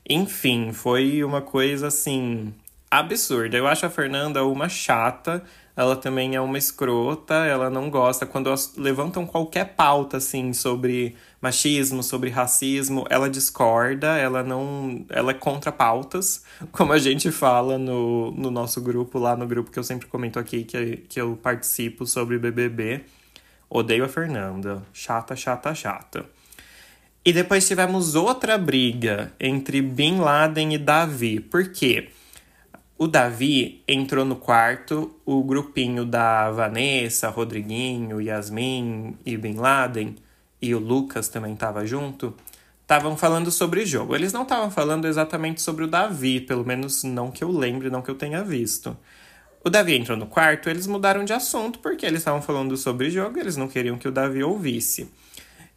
Enfim, 0.08 0.72
foi 0.72 1.24
uma 1.24 1.42
coisa 1.42 1.88
assim 1.88 2.54
absurda. 2.90 3.58
Eu 3.58 3.68
acho 3.68 3.86
a 3.86 3.90
Fernanda 3.90 4.44
uma 4.46 4.70
chata, 4.70 5.44
ela 5.76 5.96
também 5.96 6.36
é 6.36 6.42
uma 6.42 6.58
escrota, 6.58 7.34
ela 7.34 7.70
não 7.70 7.90
gosta 7.90 8.26
quando 8.26 8.54
levantam 8.78 9.26
qualquer 9.26 9.76
pauta 9.76 10.18
assim 10.18 10.54
sobre 10.54 11.16
machismo, 11.42 12.04
sobre 12.04 12.30
racismo, 12.30 13.06
ela 13.10 13.30
discorda, 13.30 14.18
ela 14.18 14.44
não, 14.44 15.06
ela 15.10 15.32
é 15.32 15.34
contra 15.34 15.72
pautas, 15.72 16.44
como 16.72 16.92
a 16.94 16.98
gente 16.98 17.32
fala 17.32 17.78
no, 17.78 18.32
no 18.32 18.52
nosso 18.52 18.82
grupo 18.82 19.18
lá 19.18 19.36
no 19.36 19.48
grupo 19.48 19.72
que 19.72 19.80
eu 19.80 19.84
sempre 19.84 20.08
comento 20.08 20.38
aqui 20.38 20.64
que 20.64 20.98
que 21.08 21.20
eu 21.22 21.38
participo 21.42 22.06
sobre 22.06 22.38
BBB. 22.38 23.04
Odeio 23.70 24.06
a 24.06 24.08
Fernanda. 24.08 24.82
Chata, 24.92 25.36
chata, 25.36 25.76
chata. 25.76 26.26
E 27.24 27.32
depois 27.32 27.68
tivemos 27.68 28.16
outra 28.16 28.58
briga 28.58 29.32
entre 29.40 29.82
Bin 29.82 30.20
Laden 30.20 30.74
e 30.74 30.78
Davi. 30.78 31.40
Por 31.40 31.72
quê? 31.72 32.10
O 32.98 33.08
Davi 33.08 33.84
entrou 33.88 34.26
no 34.26 34.36
quarto, 34.36 35.16
o 35.26 35.44
grupinho 35.44 36.04
da 36.04 36.50
Vanessa, 36.52 37.30
Rodriguinho, 37.30 38.20
Yasmin 38.20 39.18
e 39.26 39.38
Bin 39.38 39.54
Laden, 39.54 40.16
e 40.62 40.76
o 40.76 40.80
Lucas 40.80 41.30
também 41.30 41.54
estava 41.54 41.86
junto, 41.86 42.36
estavam 42.82 43.16
falando 43.16 43.52
sobre 43.52 43.86
jogo. 43.86 44.16
Eles 44.16 44.34
não 44.34 44.44
estavam 44.44 44.70
falando 44.70 45.08
exatamente 45.08 45.62
sobre 45.62 45.86
o 45.86 45.88
Davi, 45.88 46.42
pelo 46.42 46.66
menos 46.66 47.04
não 47.04 47.32
que 47.32 47.44
eu 47.44 47.52
lembre, 47.52 47.90
não 47.90 48.02
que 48.02 48.12
eu 48.12 48.16
tenha 48.16 48.44
visto. 48.44 48.98
O 49.64 49.70
Davi 49.70 49.96
entrou 49.96 50.18
no 50.18 50.26
quarto, 50.26 50.70
eles 50.70 50.88
mudaram 50.88 51.26
de 51.26 51.34
assunto 51.34 51.80
porque 51.80 52.06
eles 52.06 52.20
estavam 52.20 52.42
falando 52.42 52.78
sobre 52.78 53.10
jogo, 53.10 53.38
eles 53.38 53.58
não 53.58 53.68
queriam 53.68 53.98
que 53.98 54.08
o 54.08 54.12
Davi 54.12 54.42
ouvisse. 54.42 55.12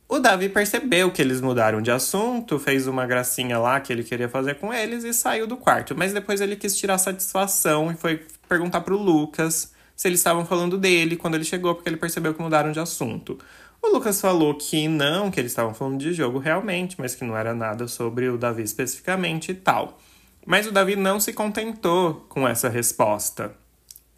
O 0.08 0.18
Davi 0.18 0.48
percebeu 0.48 1.10
que 1.10 1.22
eles 1.22 1.40
mudaram 1.40 1.80
de 1.80 1.90
assunto, 1.90 2.58
fez 2.58 2.86
uma 2.86 3.06
gracinha 3.06 3.58
lá 3.58 3.80
que 3.80 3.92
ele 3.92 4.04
queria 4.04 4.28
fazer 4.28 4.56
com 4.56 4.72
eles 4.72 5.04
e 5.04 5.12
saiu 5.14 5.46
do 5.46 5.56
quarto. 5.56 5.96
Mas 5.96 6.12
depois 6.12 6.40
ele 6.40 6.54
quis 6.54 6.76
tirar 6.76 6.98
satisfação 6.98 7.90
e 7.90 7.94
foi 7.94 8.24
perguntar 8.46 8.82
pro 8.82 8.96
Lucas 8.96 9.72
se 9.96 10.08
eles 10.08 10.20
estavam 10.20 10.44
falando 10.44 10.76
dele 10.76 11.16
quando 11.16 11.34
ele 11.34 11.44
chegou, 11.44 11.74
porque 11.74 11.88
ele 11.88 11.96
percebeu 11.96 12.34
que 12.34 12.42
mudaram 12.42 12.72
de 12.72 12.78
assunto. 12.78 13.38
O 13.80 13.88
Lucas 13.88 14.20
falou 14.20 14.54
que 14.54 14.86
não, 14.86 15.30
que 15.30 15.40
eles 15.40 15.50
estavam 15.50 15.72
falando 15.74 15.98
de 15.98 16.12
jogo 16.12 16.38
realmente, 16.38 16.94
mas 16.98 17.14
que 17.14 17.24
não 17.24 17.36
era 17.36 17.54
nada 17.54 17.88
sobre 17.88 18.28
o 18.28 18.36
Davi 18.36 18.62
especificamente 18.62 19.50
e 19.50 19.54
tal. 19.54 19.98
Mas 20.46 20.66
o 20.66 20.72
Davi 20.72 20.94
não 20.94 21.18
se 21.18 21.32
contentou 21.32 22.26
com 22.28 22.46
essa 22.46 22.68
resposta. 22.68 23.61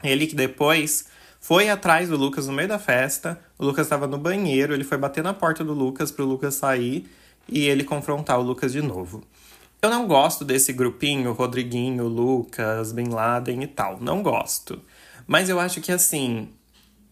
Ele 0.05 0.27
que 0.27 0.35
depois 0.37 1.07
foi 1.41 1.69
atrás 1.69 2.09
do 2.09 2.17
Lucas 2.17 2.47
no 2.47 2.53
meio 2.53 2.69
da 2.69 2.79
festa. 2.79 3.41
O 3.59 3.65
Lucas 3.65 3.87
estava 3.87 4.07
no 4.07 4.19
banheiro, 4.19 4.73
ele 4.73 4.85
foi 4.85 4.99
bater 4.99 5.25
na 5.25 5.35
porta 5.35 5.65
do 5.65 5.73
Lucas 5.73 6.11
para 6.11 6.25
o 6.25 6.29
Lucas 6.29 6.55
sair. 6.55 7.09
e 7.47 7.67
ele 7.67 7.85
confrontar 7.85 8.39
o 8.39 8.43
Lucas 8.43 8.73
de 8.73 8.81
novo. 8.81 9.23
Eu 9.83 9.91
não 9.91 10.07
gosto 10.07 10.47
desse 10.47 10.73
grupinho, 10.73 11.33
Rodriguinho, 11.33 12.07
Lucas, 12.07 12.91
Bin 12.91 13.09
Laden 13.11 13.63
e 13.63 13.67
tal. 13.67 14.01
Não 14.01 14.23
gosto. 14.23 14.81
Mas 15.27 15.51
eu 15.51 15.61
acho 15.61 15.83
que 15.83 15.93
assim, 15.93 16.49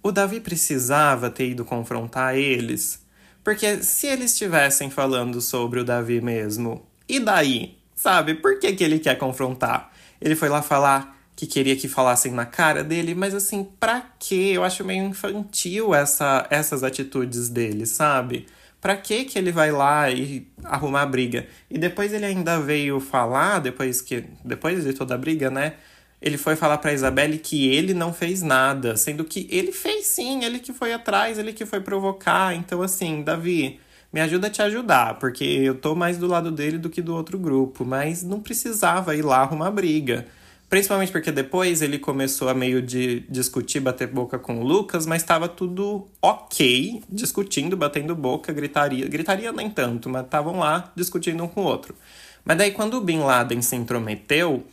o 0.02 0.10
Davi 0.10 0.40
precisava 0.40 1.28
ter 1.28 1.50
ido 1.50 1.66
confrontar 1.66 2.34
eles. 2.34 3.04
Porque 3.44 3.82
se 3.82 4.06
eles 4.06 4.32
estivessem 4.32 4.88
falando 4.88 5.40
sobre 5.40 5.80
o 5.80 5.84
Davi 5.84 6.20
mesmo, 6.22 6.86
e 7.08 7.20
daí? 7.20 7.76
Sabe? 7.94 8.34
Por 8.34 8.58
que, 8.58 8.72
que 8.72 8.82
ele 8.82 8.98
quer 8.98 9.18
confrontar? 9.18 9.92
Ele 10.20 10.34
foi 10.34 10.48
lá 10.48 10.62
falar 10.62 11.21
que 11.34 11.46
queria 11.46 11.76
que 11.76 11.88
falassem 11.88 12.32
na 12.32 12.46
cara 12.46 12.84
dele, 12.84 13.14
mas 13.14 13.34
assim, 13.34 13.64
pra 13.80 14.02
quê? 14.18 14.52
Eu 14.54 14.64
acho 14.64 14.84
meio 14.84 15.04
infantil 15.04 15.94
essa, 15.94 16.46
essas 16.50 16.82
atitudes 16.84 17.48
dele, 17.48 17.86
sabe? 17.86 18.46
Pra 18.80 18.96
que 18.96 19.24
que 19.24 19.38
ele 19.38 19.52
vai 19.52 19.70
lá 19.70 20.10
e 20.10 20.46
arrumar 20.64 21.06
briga? 21.06 21.46
E 21.70 21.78
depois 21.78 22.12
ele 22.12 22.24
ainda 22.24 22.60
veio 22.60 23.00
falar, 23.00 23.60
depois 23.60 24.00
que 24.00 24.24
depois 24.44 24.84
de 24.84 24.92
toda 24.92 25.14
a 25.14 25.18
briga, 25.18 25.50
né? 25.50 25.74
Ele 26.20 26.36
foi 26.36 26.54
falar 26.56 26.78
pra 26.78 26.92
Isabelle 26.92 27.38
que 27.38 27.68
ele 27.68 27.94
não 27.94 28.12
fez 28.12 28.42
nada, 28.42 28.96
sendo 28.96 29.24
que 29.24 29.48
ele 29.50 29.72
fez 29.72 30.06
sim, 30.06 30.44
ele 30.44 30.58
que 30.58 30.72
foi 30.72 30.92
atrás, 30.92 31.38
ele 31.38 31.52
que 31.52 31.66
foi 31.66 31.80
provocar. 31.80 32.54
Então 32.54 32.82
assim, 32.82 33.22
Davi, 33.22 33.80
me 34.12 34.20
ajuda 34.20 34.48
a 34.48 34.50
te 34.50 34.62
ajudar, 34.62 35.18
porque 35.18 35.44
eu 35.44 35.74
tô 35.76 35.94
mais 35.94 36.18
do 36.18 36.26
lado 36.26 36.50
dele 36.50 36.78
do 36.78 36.90
que 36.90 37.00
do 37.00 37.14
outro 37.14 37.38
grupo, 37.38 37.84
mas 37.84 38.22
não 38.22 38.40
precisava 38.40 39.16
ir 39.16 39.22
lá 39.22 39.38
arrumar 39.38 39.70
briga. 39.70 40.26
Principalmente 40.72 41.12
porque 41.12 41.30
depois 41.30 41.82
ele 41.82 41.98
começou 41.98 42.48
a 42.48 42.54
meio 42.54 42.80
de 42.80 43.20
discutir, 43.28 43.78
bater 43.78 44.08
boca 44.08 44.38
com 44.38 44.58
o 44.58 44.64
Lucas, 44.64 45.04
mas 45.04 45.20
estava 45.20 45.46
tudo 45.46 46.08
ok, 46.22 47.02
discutindo, 47.10 47.76
batendo 47.76 48.16
boca, 48.16 48.54
gritaria. 48.54 49.06
Gritaria 49.06 49.52
nem 49.52 49.68
tanto, 49.68 50.08
mas 50.08 50.24
estavam 50.24 50.60
lá 50.60 50.90
discutindo 50.96 51.44
um 51.44 51.46
com 51.46 51.60
o 51.60 51.64
outro. 51.64 51.94
Mas 52.42 52.56
daí 52.56 52.70
quando 52.70 52.94
o 52.94 53.02
Bin 53.02 53.18
Laden 53.18 53.60
se 53.60 53.76
intrometeu, 53.76 54.64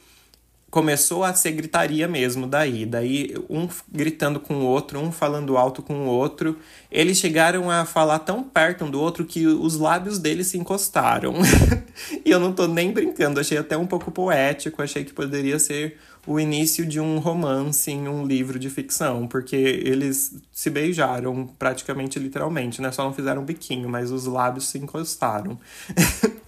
começou 0.70 1.24
a 1.24 1.34
ser 1.34 1.52
gritaria 1.52 2.08
mesmo 2.08 2.48
daí. 2.48 2.86
Daí 2.86 3.36
um 3.50 3.68
gritando 3.92 4.40
com 4.40 4.56
o 4.56 4.66
outro, 4.66 5.00
um 5.00 5.12
falando 5.12 5.58
alto 5.58 5.82
com 5.82 6.06
o 6.06 6.08
outro. 6.08 6.58
Eles 6.92 7.18
chegaram 7.18 7.70
a 7.70 7.86
falar 7.86 8.20
tão 8.20 8.44
perto 8.44 8.86
um 8.86 8.92
do 8.92 9.00
outro 9.00 9.26
que 9.26 9.46
os 9.48 9.78
lábios 9.78 10.20
deles 10.20 10.48
se 10.48 10.58
encostaram. 10.58 11.34
e 12.26 12.30
eu 12.30 12.40
não 12.40 12.54
tô 12.54 12.68
nem 12.68 12.92
brincando, 12.92 13.40
achei 13.40 13.58
até 13.58 13.78
um 13.78 13.88
pouco 13.88 14.12
poético, 14.12 14.82
achei 14.82 15.04
que 15.04 15.14
poderia 15.14 15.60
ser 15.60 15.98
o 16.28 16.40
início 16.40 16.86
de 16.86 17.00
um 17.00 17.18
romance 17.18 17.90
em 17.90 18.08
um 18.08 18.26
livro 18.26 18.60
de 18.60 18.70
ficção, 18.70 19.28
porque 19.28 19.56
eles 19.56 20.36
se 20.52 20.70
beijaram 20.70 21.48
praticamente 21.58 22.20
literalmente, 22.20 22.82
né? 22.82 22.92
Só 22.92 23.04
não 23.04 23.14
fizeram 23.14 23.42
um 23.42 23.46
biquinho, 23.46 23.90
mas 23.90 24.12
os 24.12 24.26
lábios 24.26 24.68
se 24.68 24.78
encostaram. 24.78 25.58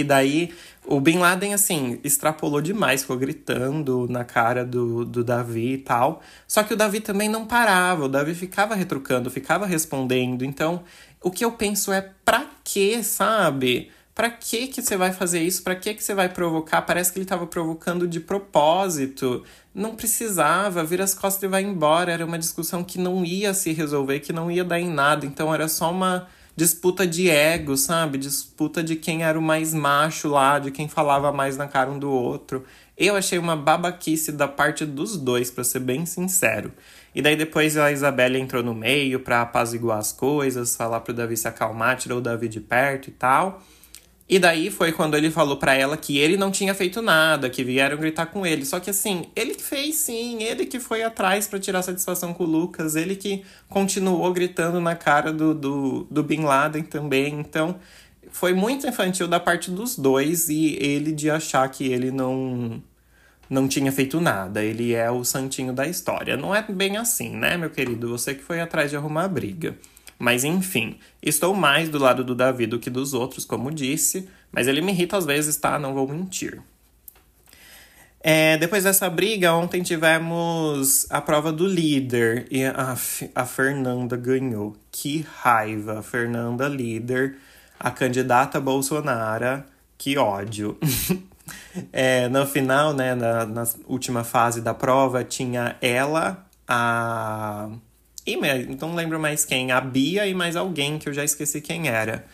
e 0.00 0.04
daí 0.04 0.52
o 0.86 1.00
Bin 1.00 1.18
Laden, 1.18 1.52
assim, 1.52 1.98
extrapolou 2.04 2.60
demais, 2.60 3.02
ficou 3.02 3.16
gritando 3.16 4.06
na 4.08 4.24
cara 4.24 4.64
do, 4.64 5.04
do 5.04 5.24
Davi 5.24 5.72
e 5.72 5.78
tal. 5.78 6.22
Só 6.46 6.62
que 6.62 6.74
o 6.74 6.76
Davi 6.76 7.00
também 7.00 7.28
não 7.28 7.44
parava, 7.44 8.04
o 8.04 8.08
Davi 8.08 8.34
ficava 8.34 8.74
retrucando, 8.74 9.30
ficava 9.30 9.66
respondendo. 9.66 10.44
Então, 10.44 10.84
o 11.20 11.30
que 11.30 11.44
eu 11.44 11.50
penso 11.50 11.92
é, 11.92 12.10
pra 12.24 12.46
quê, 12.62 13.02
sabe? 13.02 13.90
Pra 14.14 14.30
que 14.30 14.68
que 14.68 14.80
você 14.80 14.96
vai 14.96 15.12
fazer 15.12 15.42
isso? 15.42 15.62
Pra 15.62 15.74
que 15.74 15.92
que 15.92 16.02
você 16.02 16.14
vai 16.14 16.28
provocar? 16.28 16.82
Parece 16.82 17.12
que 17.12 17.18
ele 17.18 17.26
tava 17.26 17.46
provocando 17.46 18.06
de 18.06 18.20
propósito. 18.20 19.44
Não 19.74 19.96
precisava, 19.96 20.84
vira 20.84 21.04
as 21.04 21.12
costas 21.12 21.42
e 21.42 21.48
vai 21.48 21.62
embora. 21.62 22.12
Era 22.12 22.24
uma 22.24 22.38
discussão 22.38 22.84
que 22.84 22.98
não 22.98 23.24
ia 23.24 23.52
se 23.52 23.72
resolver, 23.72 24.20
que 24.20 24.32
não 24.32 24.50
ia 24.50 24.64
dar 24.64 24.80
em 24.80 24.88
nada. 24.88 25.26
Então, 25.26 25.52
era 25.52 25.68
só 25.68 25.90
uma 25.90 26.28
disputa 26.56 27.06
de 27.06 27.28
ego, 27.28 27.76
sabe? 27.76 28.16
Disputa 28.16 28.82
de 28.82 28.96
quem 28.96 29.22
era 29.22 29.38
o 29.38 29.42
mais 29.42 29.74
macho 29.74 30.28
lá, 30.28 30.58
de 30.58 30.70
quem 30.70 30.88
falava 30.88 31.30
mais 31.30 31.56
na 31.56 31.68
cara 31.68 31.90
um 31.90 31.98
do 31.98 32.10
outro. 32.10 32.64
Eu 32.96 33.14
achei 33.14 33.38
uma 33.38 33.54
babaquice 33.54 34.32
da 34.32 34.48
parte 34.48 34.86
dos 34.86 35.18
dois, 35.18 35.50
para 35.50 35.62
ser 35.62 35.80
bem 35.80 36.06
sincero. 36.06 36.72
E 37.14 37.20
daí 37.20 37.36
depois 37.36 37.76
a 37.76 37.92
Isabelle 37.92 38.40
entrou 38.40 38.62
no 38.62 38.74
meio 38.74 39.20
para 39.20 39.42
apaziguar 39.42 39.98
as 39.98 40.12
coisas, 40.12 40.74
falar 40.74 41.00
pro 41.00 41.12
Davi 41.12 41.36
se 41.36 41.46
acalmar, 41.46 41.96
tirou 41.96 42.18
o 42.18 42.22
Davi 42.22 42.48
de 42.48 42.60
perto 42.60 43.08
e 43.08 43.12
tal. 43.12 43.62
E 44.28 44.40
daí 44.40 44.70
foi 44.72 44.90
quando 44.90 45.16
ele 45.16 45.30
falou 45.30 45.56
para 45.56 45.74
ela 45.74 45.96
que 45.96 46.18
ele 46.18 46.36
não 46.36 46.50
tinha 46.50 46.74
feito 46.74 47.00
nada, 47.00 47.48
que 47.48 47.62
vieram 47.62 47.96
gritar 47.96 48.26
com 48.26 48.44
ele. 48.44 48.64
Só 48.64 48.80
que 48.80 48.90
assim, 48.90 49.26
ele 49.36 49.54
fez 49.54 49.96
sim, 49.96 50.42
ele 50.42 50.66
que 50.66 50.80
foi 50.80 51.04
atrás 51.04 51.46
para 51.46 51.60
tirar 51.60 51.82
satisfação 51.82 52.34
com 52.34 52.42
o 52.42 52.46
Lucas, 52.46 52.96
ele 52.96 53.14
que 53.14 53.44
continuou 53.68 54.32
gritando 54.32 54.80
na 54.80 54.96
cara 54.96 55.32
do, 55.32 55.54
do, 55.54 56.06
do 56.10 56.22
Bin 56.24 56.40
Laden 56.40 56.82
também. 56.82 57.38
Então, 57.38 57.78
foi 58.30 58.52
muito 58.52 58.86
infantil 58.86 59.28
da 59.28 59.38
parte 59.38 59.70
dos 59.70 59.96
dois 59.96 60.48
e 60.48 60.76
ele 60.80 61.12
de 61.12 61.30
achar 61.30 61.68
que 61.70 61.86
ele 61.86 62.10
não 62.10 62.82
não 63.48 63.68
tinha 63.68 63.92
feito 63.92 64.20
nada, 64.20 64.62
ele 64.62 64.92
é 64.92 65.08
o 65.08 65.24
santinho 65.24 65.72
da 65.72 65.86
história. 65.86 66.36
Não 66.36 66.52
é 66.52 66.62
bem 66.62 66.96
assim, 66.96 67.30
né, 67.30 67.56
meu 67.56 67.70
querido? 67.70 68.08
Você 68.08 68.34
que 68.34 68.42
foi 68.42 68.60
atrás 68.60 68.90
de 68.90 68.96
arrumar 68.96 69.24
a 69.24 69.28
briga. 69.28 69.76
Mas 70.18 70.44
enfim, 70.44 70.98
estou 71.22 71.54
mais 71.54 71.88
do 71.88 71.98
lado 71.98 72.24
do 72.24 72.34
Davi 72.34 72.66
do 72.66 72.78
que 72.78 72.88
dos 72.88 73.12
outros, 73.12 73.44
como 73.44 73.70
disse, 73.70 74.28
mas 74.50 74.66
ele 74.66 74.80
me 74.80 74.92
irrita 74.92 75.16
às 75.16 75.26
vezes, 75.26 75.56
tá? 75.56 75.78
Não 75.78 75.94
vou 75.94 76.08
mentir. 76.08 76.62
É, 78.20 78.56
depois 78.56 78.82
dessa 78.82 79.08
briga, 79.08 79.52
ontem 79.52 79.82
tivemos 79.82 81.06
a 81.10 81.20
prova 81.20 81.52
do 81.52 81.64
líder 81.64 82.48
e 82.50 82.64
a, 82.64 82.96
a 83.34 83.46
Fernanda 83.46 84.16
ganhou. 84.16 84.74
Que 84.90 85.24
raiva! 85.42 86.02
Fernanda 86.02 86.66
líder, 86.66 87.36
a 87.78 87.90
candidata 87.90 88.58
Bolsonaro, 88.58 89.62
que 89.96 90.18
ódio. 90.18 90.76
é, 91.92 92.28
no 92.28 92.44
final, 92.46 92.92
né, 92.92 93.14
na, 93.14 93.46
na 93.46 93.64
última 93.86 94.24
fase 94.24 94.60
da 94.60 94.74
prova, 94.74 95.22
tinha 95.22 95.76
ela, 95.80 96.44
a 96.66 97.68
e 98.26 98.36
não 98.80 98.94
lembro 98.94 99.20
mais 99.20 99.44
quem, 99.44 99.70
a 99.70 99.80
Bia 99.80 100.26
e 100.26 100.34
mais 100.34 100.56
alguém 100.56 100.98
que 100.98 101.08
eu 101.08 101.12
já 101.12 101.22
esqueci 101.22 101.60
quem 101.60 101.88
era. 101.88 102.24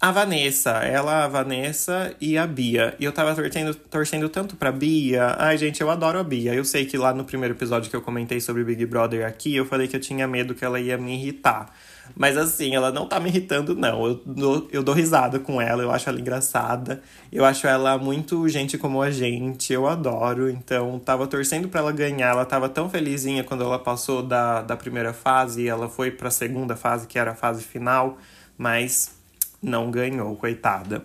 A 0.00 0.10
Vanessa, 0.10 0.70
ela, 0.78 1.24
a 1.24 1.28
Vanessa 1.28 2.16
e 2.18 2.38
a 2.38 2.46
Bia. 2.46 2.96
E 2.98 3.04
eu 3.04 3.12
tava 3.12 3.34
torcendo, 3.34 3.74
torcendo 3.74 4.28
tanto 4.30 4.56
pra 4.56 4.72
Bia. 4.72 5.36
Ai, 5.38 5.58
gente, 5.58 5.80
eu 5.82 5.90
adoro 5.90 6.18
a 6.18 6.24
Bia. 6.24 6.54
Eu 6.54 6.64
sei 6.64 6.86
que 6.86 6.96
lá 6.96 7.12
no 7.12 7.22
primeiro 7.22 7.54
episódio 7.54 7.90
que 7.90 7.94
eu 7.94 8.00
comentei 8.00 8.40
sobre 8.40 8.64
Big 8.64 8.86
Brother 8.86 9.26
aqui, 9.26 9.54
eu 9.54 9.66
falei 9.66 9.86
que 9.86 9.94
eu 9.94 10.00
tinha 10.00 10.26
medo 10.26 10.54
que 10.54 10.64
ela 10.64 10.80
ia 10.80 10.96
me 10.96 11.14
irritar. 11.14 11.70
Mas 12.16 12.36
assim, 12.36 12.74
ela 12.74 12.90
não 12.90 13.06
tá 13.06 13.18
me 13.18 13.28
irritando, 13.28 13.74
não. 13.74 14.06
Eu 14.06 14.14
dou, 14.26 14.68
eu 14.72 14.82
dou 14.82 14.94
risada 14.94 15.38
com 15.38 15.60
ela, 15.60 15.82
eu 15.82 15.90
acho 15.90 16.08
ela 16.08 16.20
engraçada. 16.20 17.02
Eu 17.32 17.44
acho 17.44 17.66
ela 17.66 17.96
muito 17.98 18.48
gente 18.48 18.76
como 18.76 19.02
a 19.02 19.10
gente, 19.10 19.72
eu 19.72 19.86
adoro. 19.86 20.50
Então, 20.50 20.98
tava 20.98 21.26
torcendo 21.26 21.68
para 21.68 21.80
ela 21.80 21.92
ganhar. 21.92 22.30
Ela 22.30 22.44
tava 22.44 22.68
tão 22.68 22.88
felizinha 22.88 23.44
quando 23.44 23.64
ela 23.64 23.78
passou 23.78 24.22
da, 24.22 24.62
da 24.62 24.76
primeira 24.76 25.12
fase 25.12 25.62
e 25.62 25.68
ela 25.68 25.88
foi 25.88 26.10
pra 26.10 26.30
segunda 26.30 26.76
fase, 26.76 27.06
que 27.06 27.18
era 27.18 27.32
a 27.32 27.34
fase 27.34 27.62
final. 27.64 28.18
Mas 28.56 29.14
não 29.62 29.90
ganhou, 29.90 30.36
coitada. 30.36 31.04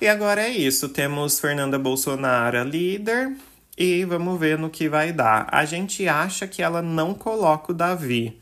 E 0.00 0.08
agora 0.08 0.42
é 0.42 0.50
isso. 0.50 0.88
Temos 0.88 1.40
Fernanda 1.40 1.78
Bolsonaro 1.78 2.62
líder. 2.64 3.34
E 3.76 4.04
vamos 4.04 4.38
ver 4.38 4.56
no 4.56 4.70
que 4.70 4.88
vai 4.88 5.12
dar. 5.12 5.48
A 5.50 5.64
gente 5.64 6.06
acha 6.06 6.46
que 6.46 6.62
ela 6.62 6.80
não 6.80 7.12
coloca 7.12 7.72
o 7.72 7.74
Davi. 7.74 8.40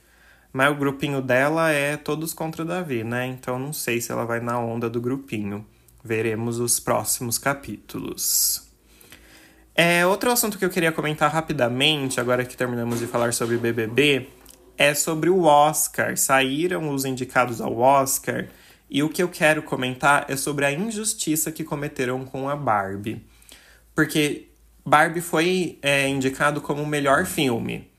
Mas 0.52 0.70
o 0.70 0.74
grupinho 0.74 1.22
dela 1.22 1.70
é 1.70 1.96
todos 1.96 2.34
contra 2.34 2.64
Davi, 2.64 3.02
né? 3.02 3.26
Então 3.26 3.58
não 3.58 3.72
sei 3.72 4.00
se 4.00 4.12
ela 4.12 4.24
vai 4.24 4.40
na 4.40 4.58
onda 4.58 4.90
do 4.90 5.00
grupinho. 5.00 5.66
Veremos 6.04 6.58
os 6.58 6.78
próximos 6.78 7.38
capítulos. 7.38 8.70
É, 9.74 10.04
outro 10.04 10.30
assunto 10.30 10.58
que 10.58 10.64
eu 10.64 10.70
queria 10.70 10.92
comentar 10.92 11.32
rapidamente, 11.32 12.20
agora 12.20 12.44
que 12.44 12.56
terminamos 12.56 12.98
de 12.98 13.06
falar 13.06 13.32
sobre 13.32 13.56
BBB, 13.56 14.28
é 14.76 14.92
sobre 14.92 15.30
o 15.30 15.44
Oscar. 15.44 16.16
Saíram 16.18 16.90
os 16.90 17.04
indicados 17.04 17.60
ao 17.60 17.78
Oscar 17.78 18.48
e 18.90 19.02
o 19.02 19.08
que 19.08 19.22
eu 19.22 19.28
quero 19.28 19.62
comentar 19.62 20.26
é 20.28 20.36
sobre 20.36 20.66
a 20.66 20.72
injustiça 20.72 21.50
que 21.50 21.64
cometeram 21.64 22.24
com 22.26 22.48
a 22.48 22.54
Barbie. 22.54 23.24
Porque 23.94 24.48
Barbie 24.84 25.22
foi 25.22 25.78
é, 25.80 26.06
indicado 26.08 26.60
como 26.60 26.82
o 26.82 26.86
melhor 26.86 27.24
filme. 27.24 27.90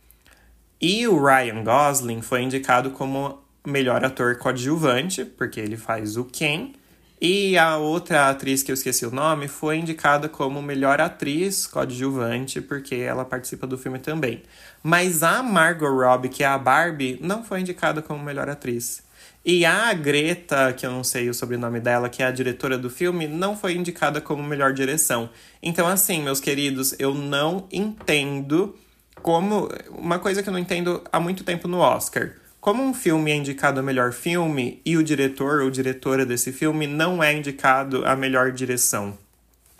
E 0.86 1.08
o 1.08 1.18
Ryan 1.18 1.64
Gosling 1.64 2.22
foi 2.22 2.42
indicado 2.42 2.92
como 2.92 3.42
melhor 3.66 4.04
ator 4.04 4.36
coadjuvante, 4.38 5.24
porque 5.24 5.58
ele 5.58 5.78
faz 5.78 6.18
o 6.18 6.26
Ken. 6.26 6.74
E 7.22 7.58
a 7.58 7.78
outra 7.78 8.30
atriz 8.30 8.62
que 8.62 8.70
eu 8.70 8.74
esqueci 8.74 9.06
o 9.06 9.10
nome 9.10 9.48
foi 9.48 9.78
indicada 9.78 10.28
como 10.28 10.62
melhor 10.62 11.00
atriz 11.00 11.66
coadjuvante, 11.66 12.60
porque 12.60 12.96
ela 12.96 13.24
participa 13.24 13.66
do 13.66 13.78
filme 13.78 13.98
também. 13.98 14.44
Mas 14.84 15.24
a 15.24 15.42
Margot 15.42 15.88
Robbie, 15.88 16.28
que 16.28 16.44
é 16.44 16.48
a 16.48 16.58
Barbie, 16.58 17.18
não 17.22 17.46
foi 17.46 17.62
indicada 17.62 18.02
como 18.02 18.22
melhor 18.22 18.50
atriz. 18.50 19.04
E 19.46 19.66
a 19.66 19.94
Greta, 19.94 20.74
que 20.74 20.86
eu 20.86 20.92
não 20.92 21.02
sei 21.02 21.30
o 21.30 21.34
sobrenome 21.34 21.80
dela, 21.80 22.10
que 22.10 22.22
é 22.22 22.26
a 22.26 22.32
diretora 22.32 22.78
do 22.78 22.90
filme, 22.90 23.26
não 23.26 23.56
foi 23.56 23.74
indicada 23.74 24.20
como 24.20 24.44
melhor 24.44 24.74
direção. 24.74 25.30
Então, 25.62 25.88
assim, 25.88 26.22
meus 26.22 26.42
queridos, 26.42 26.94
eu 27.00 27.14
não 27.14 27.70
entendo 27.72 28.76
como. 29.24 29.70
Uma 29.90 30.20
coisa 30.20 30.44
que 30.44 30.50
eu 30.50 30.54
não 30.54 30.60
entendo 30.60 31.02
há 31.12 31.20
muito 31.20 31.44
tempo 31.44 31.68
no 31.68 31.80
Oscar. 31.80 32.34
como 32.62 32.84
um 32.84 32.94
filme 32.94 33.32
é 33.32 33.36
indicado 33.36 33.80
a 33.80 33.84
melhor 33.84 34.14
filme 34.14 34.80
e 34.86 34.96
o 34.96 35.04
diretor 35.04 35.62
ou 35.62 35.72
diretora 35.72 36.26
desse 36.26 36.52
filme 36.52 36.86
não 36.86 37.24
é 37.24 37.34
indicado 37.34 38.06
a 38.06 38.16
melhor 38.16 38.52
direção. 38.52 39.18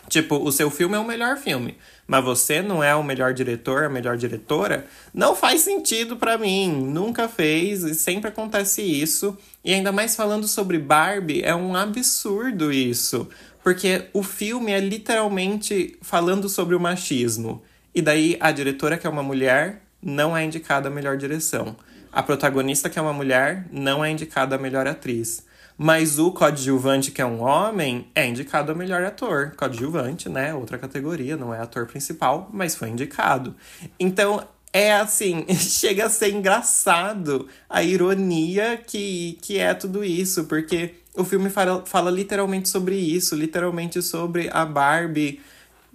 Tipo, 0.08 0.36
o 0.36 0.52
seu 0.52 0.70
filme 0.70 0.94
é 0.96 0.98
o 0.98 1.06
melhor 1.06 1.38
filme, 1.38 1.78
mas 2.06 2.22
você 2.22 2.60
não 2.60 2.84
é 2.84 2.94
o 2.94 3.02
melhor 3.02 3.32
diretor, 3.32 3.84
a 3.84 3.88
melhor 3.88 4.18
diretora, 4.18 4.86
não 5.14 5.34
faz 5.34 5.62
sentido 5.62 6.16
para 6.16 6.36
mim. 6.36 6.70
Nunca 6.70 7.26
fez 7.26 7.82
e 7.84 7.94
sempre 7.94 8.28
acontece 8.28 8.82
isso. 8.82 9.36
E 9.64 9.72
ainda 9.72 9.90
mais 9.90 10.14
falando 10.14 10.46
sobre 10.46 10.78
Barbie, 10.78 11.42
é 11.42 11.54
um 11.54 11.74
absurdo 11.74 12.70
isso. 12.70 13.28
Porque 13.62 14.08
o 14.12 14.22
filme 14.22 14.72
é 14.72 14.80
literalmente 14.80 15.96
falando 16.02 16.50
sobre 16.50 16.74
o 16.74 16.80
machismo. 16.80 17.62
E 17.94 18.02
daí 18.02 18.36
a 18.40 18.50
diretora, 18.50 18.98
que 18.98 19.06
é 19.06 19.10
uma 19.10 19.22
mulher, 19.22 19.82
não 20.02 20.36
é 20.36 20.44
indicada 20.44 20.88
a 20.88 20.90
melhor 20.90 21.16
direção. 21.16 21.76
A 22.12 22.22
protagonista, 22.22 22.90
que 22.90 22.98
é 22.98 23.02
uma 23.02 23.12
mulher, 23.12 23.66
não 23.72 24.04
é 24.04 24.10
indicada 24.10 24.56
a 24.56 24.58
melhor 24.58 24.86
atriz. 24.86 25.44
Mas 25.76 26.18
o 26.18 26.30
coadjuvante, 26.30 27.10
que 27.10 27.20
é 27.20 27.26
um 27.26 27.42
homem, 27.42 28.06
é 28.14 28.26
indicado 28.26 28.70
a 28.70 28.74
melhor 28.74 29.02
ator. 29.02 29.52
Coadjuvante, 29.56 30.28
né? 30.28 30.54
Outra 30.54 30.78
categoria, 30.78 31.36
não 31.36 31.52
é 31.52 31.60
ator 31.60 31.86
principal, 31.86 32.48
mas 32.52 32.76
foi 32.76 32.90
indicado. 32.90 33.56
Então, 33.98 34.46
é 34.72 34.92
assim, 34.92 35.46
chega 35.54 36.06
a 36.06 36.10
ser 36.10 36.32
engraçado 36.32 37.48
a 37.68 37.82
ironia 37.82 38.76
que, 38.76 39.38
que 39.42 39.58
é 39.58 39.72
tudo 39.74 40.04
isso, 40.04 40.44
porque 40.44 40.94
o 41.16 41.24
filme 41.24 41.48
fala, 41.48 41.84
fala 41.86 42.10
literalmente 42.10 42.68
sobre 42.68 42.96
isso, 42.96 43.34
literalmente 43.36 44.02
sobre 44.02 44.48
a 44.52 44.64
Barbie 44.64 45.40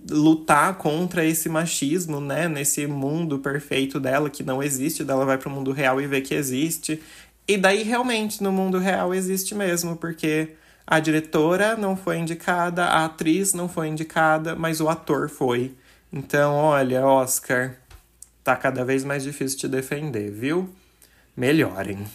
lutar 0.09 0.75
contra 0.75 1.25
esse 1.25 1.49
machismo, 1.49 2.21
né, 2.21 2.47
nesse 2.47 2.87
mundo 2.87 3.39
perfeito 3.39 3.99
dela 3.99 4.29
que 4.29 4.43
não 4.43 4.61
existe, 4.63 5.03
dela 5.03 5.25
vai 5.25 5.37
para 5.37 5.49
o 5.49 5.51
mundo 5.51 5.71
real 5.71 5.99
e 5.99 6.07
vê 6.07 6.21
que 6.21 6.33
existe. 6.33 7.01
E 7.47 7.57
daí 7.57 7.83
realmente 7.83 8.43
no 8.43 8.51
mundo 8.51 8.77
real 8.77 9.13
existe 9.13 9.55
mesmo, 9.55 9.95
porque 9.95 10.55
a 10.85 10.99
diretora 10.99 11.75
não 11.75 11.95
foi 11.95 12.17
indicada, 12.17 12.85
a 12.85 13.05
atriz 13.05 13.53
não 13.53 13.67
foi 13.67 13.87
indicada, 13.87 14.55
mas 14.55 14.79
o 14.79 14.89
ator 14.89 15.29
foi. 15.29 15.73
Então, 16.11 16.55
olha, 16.55 17.05
Oscar, 17.05 17.75
tá 18.43 18.55
cada 18.55 18.83
vez 18.83 19.03
mais 19.03 19.23
difícil 19.23 19.59
te 19.59 19.67
defender, 19.67 20.31
viu? 20.31 20.69
Melhorem. 21.35 22.05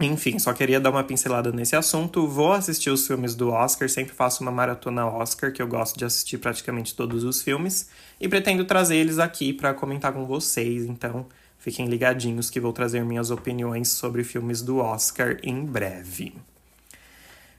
Enfim, 0.00 0.38
só 0.38 0.52
queria 0.52 0.78
dar 0.78 0.90
uma 0.90 1.02
pincelada 1.02 1.50
nesse 1.50 1.74
assunto. 1.74 2.28
Vou 2.28 2.52
assistir 2.52 2.88
os 2.88 3.04
filmes 3.04 3.34
do 3.34 3.50
Oscar, 3.50 3.88
sempre 3.88 4.14
faço 4.14 4.42
uma 4.42 4.52
maratona 4.52 5.04
Oscar, 5.06 5.52
que 5.52 5.60
eu 5.60 5.66
gosto 5.66 5.98
de 5.98 6.04
assistir 6.04 6.38
praticamente 6.38 6.94
todos 6.94 7.24
os 7.24 7.42
filmes, 7.42 7.88
e 8.20 8.28
pretendo 8.28 8.64
trazer 8.64 8.96
eles 8.96 9.18
aqui 9.18 9.52
para 9.52 9.74
comentar 9.74 10.12
com 10.12 10.24
vocês. 10.24 10.84
Então, 10.84 11.26
fiquem 11.58 11.86
ligadinhos 11.86 12.48
que 12.48 12.60
vou 12.60 12.72
trazer 12.72 13.04
minhas 13.04 13.32
opiniões 13.32 13.88
sobre 13.88 14.22
filmes 14.22 14.62
do 14.62 14.78
Oscar 14.78 15.36
em 15.42 15.64
breve. 15.64 16.32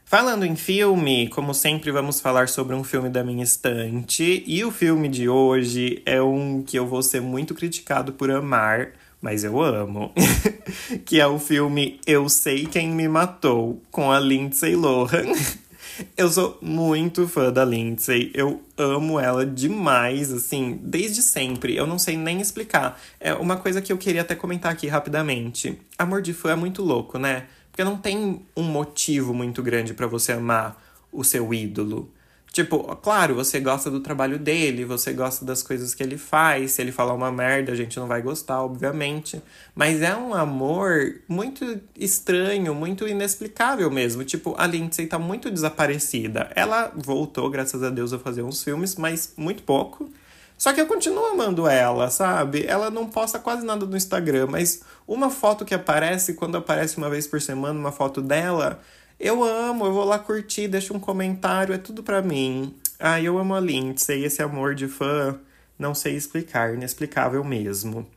Falando 0.06 0.44
em 0.46 0.56
filme, 0.56 1.28
como 1.28 1.54
sempre, 1.54 1.92
vamos 1.92 2.20
falar 2.22 2.48
sobre 2.48 2.74
um 2.74 2.84
filme 2.84 3.10
da 3.10 3.24
minha 3.24 3.44
estante, 3.44 4.44
e 4.48 4.64
o 4.64 4.72
filme 4.72 5.10
de 5.10 5.28
hoje 5.28 6.02
é 6.06 6.22
um 6.22 6.64
que 6.64 6.80
eu 6.80 6.88
vou 6.88 7.04
ser 7.04 7.22
muito 7.22 7.54
criticado 7.54 8.14
por 8.14 8.32
amar 8.32 8.94
mas 9.22 9.44
eu 9.44 9.62
amo. 9.62 10.14
que 11.06 11.20
é 11.20 11.28
o 11.28 11.40
filme 11.40 12.00
Eu 12.06 12.30
Sei 12.30 12.66
Quem 12.66 12.90
Me 12.90 13.08
Matou, 13.08 13.82
com 13.92 14.12
a 14.12 14.20
Lindsay 14.20 14.76
Lohan. 14.76 15.34
eu 16.16 16.30
sou 16.30 16.58
muito 16.62 17.28
fã 17.28 17.52
da 17.52 17.66
Lindsay, 17.66 18.32
eu 18.34 18.62
amo 18.78 19.20
ela 19.20 19.46
demais, 19.46 20.32
assim, 20.32 20.80
desde 20.82 21.22
sempre. 21.22 21.76
Eu 21.76 21.86
não 21.86 22.00
sei 22.00 22.18
nem 22.18 22.40
explicar. 22.40 23.00
É 23.20 23.34
uma 23.34 23.58
coisa 23.58 23.82
que 23.82 23.92
eu 23.92 23.98
queria 23.98 24.22
até 24.22 24.36
comentar 24.36 24.72
aqui 24.72 24.88
rapidamente. 24.88 25.80
Amor 25.98 26.22
de 26.22 26.34
fã 26.34 26.52
é 26.52 26.56
muito 26.56 26.82
louco, 26.82 27.18
né? 27.18 27.46
Porque 27.72 27.84
não 27.84 27.98
tem 27.98 28.42
um 28.56 28.64
motivo 28.64 29.34
muito 29.34 29.62
grande 29.62 29.94
para 29.94 30.08
você 30.08 30.34
amar 30.34 30.82
o 31.12 31.24
seu 31.24 31.54
ídolo. 31.54 32.12
Tipo, 32.52 32.96
claro, 32.96 33.36
você 33.36 33.60
gosta 33.60 33.92
do 33.92 34.00
trabalho 34.00 34.40
dele, 34.40 34.84
você 34.84 35.14
gosta 35.14 35.46
das 35.46 35.62
coisas 35.62 35.94
que 35.94 36.02
ele 36.02 36.18
faz. 36.18 36.72
Se 36.72 36.82
ele 36.82 36.92
falar 36.92 37.14
uma 37.14 37.32
merda, 37.32 37.72
a 37.72 37.76
gente 37.76 38.00
não 38.00 38.08
vai 38.08 38.22
gostar, 38.22 38.64
obviamente. 38.64 39.42
Mas 39.76 40.02
é 40.02 40.16
um 40.16 40.34
amor 40.34 41.22
muito 41.28 41.80
estranho, 41.96 42.74
muito 42.74 43.08
inexplicável 43.08 43.90
mesmo. 43.92 44.24
Tipo, 44.24 44.56
a 44.58 44.66
Lindsay 44.66 45.06
tá 45.06 45.20
muito 45.20 45.52
desaparecida. 45.52 46.52
Ela 46.56 46.92
voltou, 46.96 47.50
graças 47.50 47.84
a 47.84 47.90
Deus, 47.90 48.14
a 48.14 48.20
fazer 48.20 48.42
uns 48.42 48.64
filmes, 48.64 48.96
mas 48.96 49.34
muito 49.38 49.62
pouco. 49.62 50.10
Só 50.58 50.74
que 50.74 50.82
eu 50.82 50.88
continuo 50.88 51.26
amando 51.28 51.68
ela, 51.70 52.10
sabe? 52.10 52.66
Ela 52.66 52.90
não 52.90 53.08
posta 53.08 53.40
quase 53.40 53.66
nada 53.66 53.86
no 53.86 53.96
Instagram, 53.96 54.48
mas 54.48 54.82
uma 55.08 55.30
foto 55.30 55.64
que 55.64 55.74
aparece, 55.74 56.34
quando 56.34 56.58
aparece 56.58 56.98
uma 56.98 57.10
vez 57.10 57.26
por 57.26 57.40
semana, 57.42 57.80
uma 57.80 57.94
foto 57.94 58.22
dela 58.22 58.82
eu 59.20 59.44
amo, 59.44 59.86
eu 59.86 59.94
vou 59.94 60.06
lá 60.06 60.18
curtir, 60.18 60.68
deixo 60.68 60.94
um 60.94 61.00
comentário, 61.00 61.74
é 61.74 61.78
tudo 61.78 62.02
pra 62.02 62.22
mim. 62.22 62.74
Ah, 62.98 63.22
eu 63.22 63.38
amo 63.38 63.54
a 63.54 63.60
Lindsay, 63.60 64.24
esse 64.24 64.42
amor 64.42 64.74
de 64.76 64.88
fã, 64.88 65.40
não 65.78 65.94
sei 65.94 66.16
explicar, 66.16 66.74
inexplicável 66.74 67.44
mesmo. 67.44 68.08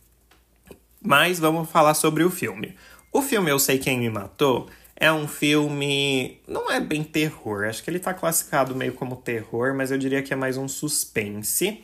Mas 1.01 1.38
vamos 1.38 1.69
falar 1.69 1.95
sobre 1.95 2.23
o 2.23 2.31
filme. 2.31 2.77
O 3.12 3.21
filme 3.21 3.51
Eu 3.51 3.59
Sei 3.59 3.79
Quem 3.79 3.99
Me 3.99 4.09
Matou 4.09 4.69
é 4.95 5.12
um 5.12 5.27
filme. 5.27 6.41
Não 6.47 6.71
é 6.71 6.79
bem 6.79 7.03
terror, 7.03 7.65
acho 7.65 7.83
que 7.83 7.91
ele 7.91 7.99
tá 7.99 8.15
classificado 8.15 8.75
meio 8.75 8.93
como 8.93 9.17
terror, 9.17 9.75
mas 9.75 9.91
eu 9.91 9.99
diria 9.99 10.23
que 10.23 10.33
é 10.33 10.37
mais 10.37 10.57
um 10.57 10.69
suspense. 10.69 11.83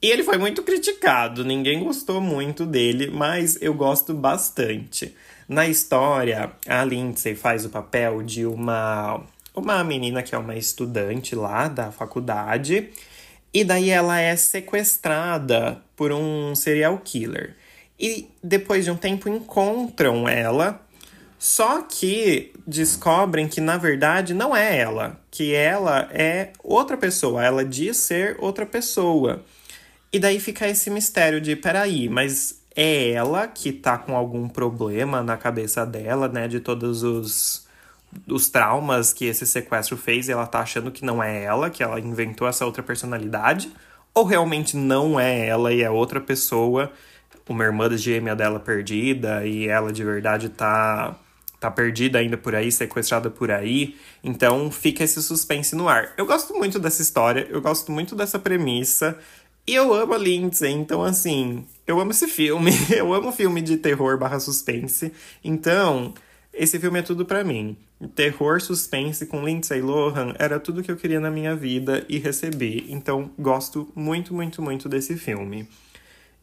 E 0.00 0.06
ele 0.10 0.22
foi 0.22 0.38
muito 0.38 0.62
criticado, 0.62 1.44
ninguém 1.44 1.82
gostou 1.82 2.20
muito 2.20 2.64
dele, 2.64 3.10
mas 3.10 3.60
eu 3.60 3.74
gosto 3.74 4.14
bastante. 4.14 5.14
Na 5.48 5.66
história, 5.66 6.52
a 6.66 6.84
Lindsay 6.84 7.34
faz 7.34 7.64
o 7.64 7.68
papel 7.68 8.22
de 8.22 8.46
uma, 8.46 9.22
uma 9.54 9.84
menina 9.84 10.22
que 10.22 10.34
é 10.34 10.38
uma 10.38 10.56
estudante 10.56 11.34
lá 11.34 11.68
da 11.68 11.92
faculdade. 11.92 12.90
E 13.52 13.62
daí 13.62 13.90
ela 13.90 14.18
é 14.18 14.34
sequestrada 14.36 15.80
por 15.94 16.12
um 16.12 16.54
serial 16.54 16.98
killer. 17.04 17.54
E 17.98 18.28
depois 18.42 18.84
de 18.84 18.90
um 18.90 18.96
tempo 18.96 19.28
encontram 19.28 20.28
ela, 20.28 20.80
só 21.38 21.82
que 21.82 22.52
descobrem 22.66 23.46
que 23.46 23.60
na 23.60 23.76
verdade 23.76 24.34
não 24.34 24.56
é 24.56 24.78
ela, 24.78 25.20
que 25.30 25.54
ela 25.54 26.08
é 26.12 26.52
outra 26.62 26.96
pessoa, 26.96 27.44
ela 27.44 27.64
diz 27.64 27.98
ser 27.98 28.36
outra 28.40 28.64
pessoa. 28.64 29.44
E 30.12 30.18
daí 30.18 30.40
fica 30.40 30.66
esse 30.66 30.90
mistério 30.90 31.40
de, 31.40 31.54
peraí, 31.54 32.08
mas 32.08 32.63
é 32.76 33.10
ela 33.10 33.46
que 33.46 33.72
tá 33.72 33.96
com 33.96 34.16
algum 34.16 34.48
problema 34.48 35.22
na 35.22 35.36
cabeça 35.36 35.86
dela, 35.86 36.28
né? 36.28 36.48
De 36.48 36.60
todos 36.60 37.02
os, 37.02 37.66
os 38.26 38.48
traumas 38.48 39.12
que 39.12 39.26
esse 39.26 39.46
sequestro 39.46 39.96
fez, 39.96 40.28
e 40.28 40.32
ela 40.32 40.46
tá 40.46 40.60
achando 40.60 40.90
que 40.90 41.04
não 41.04 41.22
é 41.22 41.42
ela, 41.44 41.70
que 41.70 41.82
ela 41.82 42.00
inventou 42.00 42.48
essa 42.48 42.64
outra 42.66 42.82
personalidade. 42.82 43.72
Ou 44.12 44.24
realmente 44.24 44.76
não 44.76 45.18
é 45.18 45.46
ela 45.46 45.72
e 45.72 45.82
é 45.82 45.90
outra 45.90 46.20
pessoa, 46.20 46.92
uma 47.48 47.64
irmã 47.64 47.94
gêmea 47.96 48.34
dela 48.34 48.60
perdida, 48.60 49.46
e 49.46 49.68
ela 49.68 49.92
de 49.92 50.04
verdade 50.04 50.48
tá, 50.48 51.16
tá 51.60 51.70
perdida 51.70 52.18
ainda 52.18 52.36
por 52.36 52.54
aí, 52.54 52.70
sequestrada 52.72 53.30
por 53.30 53.50
aí. 53.50 53.96
Então 54.22 54.70
fica 54.70 55.04
esse 55.04 55.22
suspense 55.22 55.76
no 55.76 55.88
ar. 55.88 56.12
Eu 56.16 56.26
gosto 56.26 56.54
muito 56.54 56.78
dessa 56.78 57.02
história, 57.02 57.46
eu 57.50 57.60
gosto 57.60 57.92
muito 57.92 58.14
dessa 58.16 58.38
premissa. 58.38 59.18
E 59.66 59.74
eu 59.74 59.94
amo 59.94 60.14
a 60.14 60.18
Lindsay, 60.18 60.72
então 60.72 61.02
assim, 61.02 61.66
eu 61.86 62.00
amo 62.00 62.10
esse 62.10 62.26
filme. 62.26 62.70
Eu 62.90 63.12
amo 63.12 63.32
filme 63.32 63.60
de 63.60 63.76
terror 63.76 64.18
barra 64.18 64.40
suspense. 64.40 65.12
Então, 65.42 66.14
esse 66.52 66.78
filme 66.78 67.00
é 67.00 67.02
tudo 67.02 67.24
para 67.24 67.44
mim. 67.44 67.76
Terror, 68.14 68.60
suspense 68.60 69.26
com 69.26 69.44
Lindsay 69.44 69.80
Lohan 69.80 70.34
era 70.38 70.60
tudo 70.60 70.82
que 70.82 70.90
eu 70.90 70.96
queria 70.96 71.18
na 71.18 71.30
minha 71.30 71.54
vida 71.56 72.04
e 72.08 72.18
recebi. 72.18 72.86
Então, 72.88 73.30
gosto 73.38 73.90
muito, 73.94 74.34
muito, 74.34 74.62
muito 74.62 74.88
desse 74.88 75.16
filme. 75.16 75.68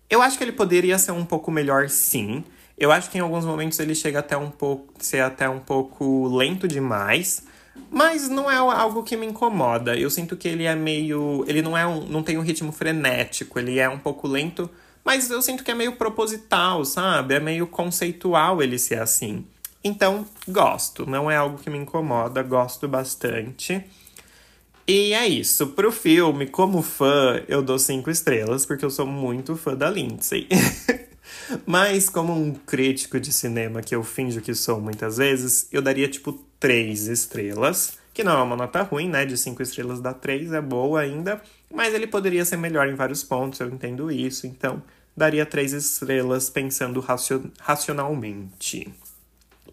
Eu 0.09 0.21
acho 0.21 0.37
que 0.37 0.43
ele 0.43 0.51
poderia 0.51 0.97
ser 0.97 1.11
um 1.11 1.25
pouco 1.25 1.51
melhor, 1.51 1.87
sim. 1.89 2.43
Eu 2.77 2.91
acho 2.91 3.09
que 3.09 3.17
em 3.17 3.21
alguns 3.21 3.45
momentos 3.45 3.79
ele 3.79 3.95
chega 3.95 4.19
até 4.19 4.35
um 4.35 4.49
pouco 4.49 4.93
ser 4.99 5.21
até 5.21 5.47
um 5.47 5.59
pouco 5.59 6.27
lento 6.35 6.67
demais. 6.67 7.43
Mas 7.89 8.27
não 8.27 8.49
é 8.49 8.55
algo 8.55 9.03
que 9.03 9.15
me 9.15 9.25
incomoda. 9.25 9.95
Eu 9.97 10.09
sinto 10.09 10.35
que 10.35 10.47
ele 10.47 10.65
é 10.65 10.75
meio. 10.75 11.45
Ele 11.47 11.61
não 11.61 11.77
é 11.77 11.85
um. 11.85 12.05
não 12.05 12.23
tem 12.23 12.37
um 12.37 12.41
ritmo 12.41 12.71
frenético, 12.71 13.59
ele 13.59 13.79
é 13.79 13.87
um 13.87 13.99
pouco 13.99 14.27
lento, 14.27 14.69
mas 15.03 15.29
eu 15.29 15.41
sinto 15.41 15.63
que 15.63 15.71
é 15.71 15.75
meio 15.75 15.95
proposital, 15.95 16.85
sabe? 16.85 17.35
É 17.35 17.39
meio 17.39 17.67
conceitual 17.67 18.61
ele 18.61 18.77
ser 18.77 19.01
assim. 19.01 19.45
Então, 19.83 20.25
gosto. 20.47 21.05
Não 21.05 21.29
é 21.29 21.35
algo 21.35 21.57
que 21.57 21.69
me 21.69 21.77
incomoda, 21.77 22.43
gosto 22.43 22.87
bastante. 22.87 23.83
E 24.87 25.13
é 25.13 25.27
isso. 25.27 25.67
Pro 25.67 25.91
filme, 25.91 26.47
como 26.47 26.81
fã, 26.81 27.41
eu 27.47 27.61
dou 27.61 27.79
cinco 27.79 28.09
estrelas, 28.09 28.65
porque 28.65 28.85
eu 28.85 28.89
sou 28.89 29.07
muito 29.07 29.55
fã 29.55 29.75
da 29.75 29.89
Lindsay. 29.89 30.47
Mas, 31.65 32.09
como 32.09 32.33
um 32.33 32.53
crítico 32.53 33.19
de 33.19 33.31
cinema 33.31 33.81
que 33.81 33.95
eu 33.95 34.03
finjo 34.03 34.41
que 34.41 34.53
sou 34.53 34.79
muitas 34.79 35.17
vezes, 35.17 35.67
eu 35.71 35.81
daria 35.81 36.07
tipo 36.07 36.33
três 36.59 37.07
estrelas, 37.07 37.97
que 38.21 38.23
não 38.23 38.37
é 38.37 38.43
uma 38.43 38.55
nota 38.55 38.83
ruim, 38.83 39.09
né? 39.09 39.25
De 39.25 39.35
cinco 39.35 39.63
estrelas 39.63 39.99
dá 39.99 40.13
três, 40.13 40.53
é 40.53 40.61
boa 40.61 41.01
ainda, 41.01 41.41
mas 41.73 41.91
ele 41.91 42.05
poderia 42.05 42.45
ser 42.45 42.55
melhor 42.55 42.87
em 42.87 42.93
vários 42.93 43.23
pontos, 43.23 43.59
eu 43.59 43.67
entendo 43.67 44.11
isso, 44.11 44.45
então 44.45 44.83
daria 45.17 45.43
três 45.43 45.73
estrelas 45.73 46.47
pensando 46.47 47.03
racionalmente. 47.59 48.93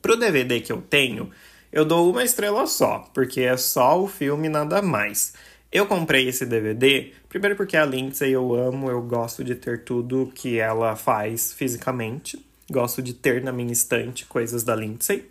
Pro 0.01 0.17
DVD 0.17 0.61
que 0.61 0.73
eu 0.73 0.81
tenho, 0.81 1.31
eu 1.71 1.85
dou 1.85 2.11
uma 2.11 2.25
estrela 2.25 2.67
só, 2.67 3.01
porque 3.13 3.43
é 3.43 3.57
só 3.59 4.03
o 4.03 4.09
filme 4.09 4.49
nada 4.49 4.81
mais. 4.81 5.35
Eu 5.71 5.85
comprei 5.85 6.27
esse 6.27 6.47
DVD, 6.47 7.13
primeiro 7.29 7.55
porque 7.55 7.77
a 7.77 7.85
Lindsay 7.85 8.33
eu 8.33 8.55
amo, 8.55 8.91
eu 8.91 9.03
gosto 9.03 9.45
de 9.45 9.55
ter 9.55 9.85
tudo 9.85 10.33
que 10.35 10.59
ela 10.59 10.97
faz 10.97 11.53
fisicamente. 11.53 12.43
Gosto 12.71 13.03
de 13.03 13.13
ter 13.13 13.43
na 13.43 13.53
minha 13.53 13.73
estante 13.73 14.25
coisas 14.25 14.63
da 14.63 14.75
Lindsay. 14.75 15.29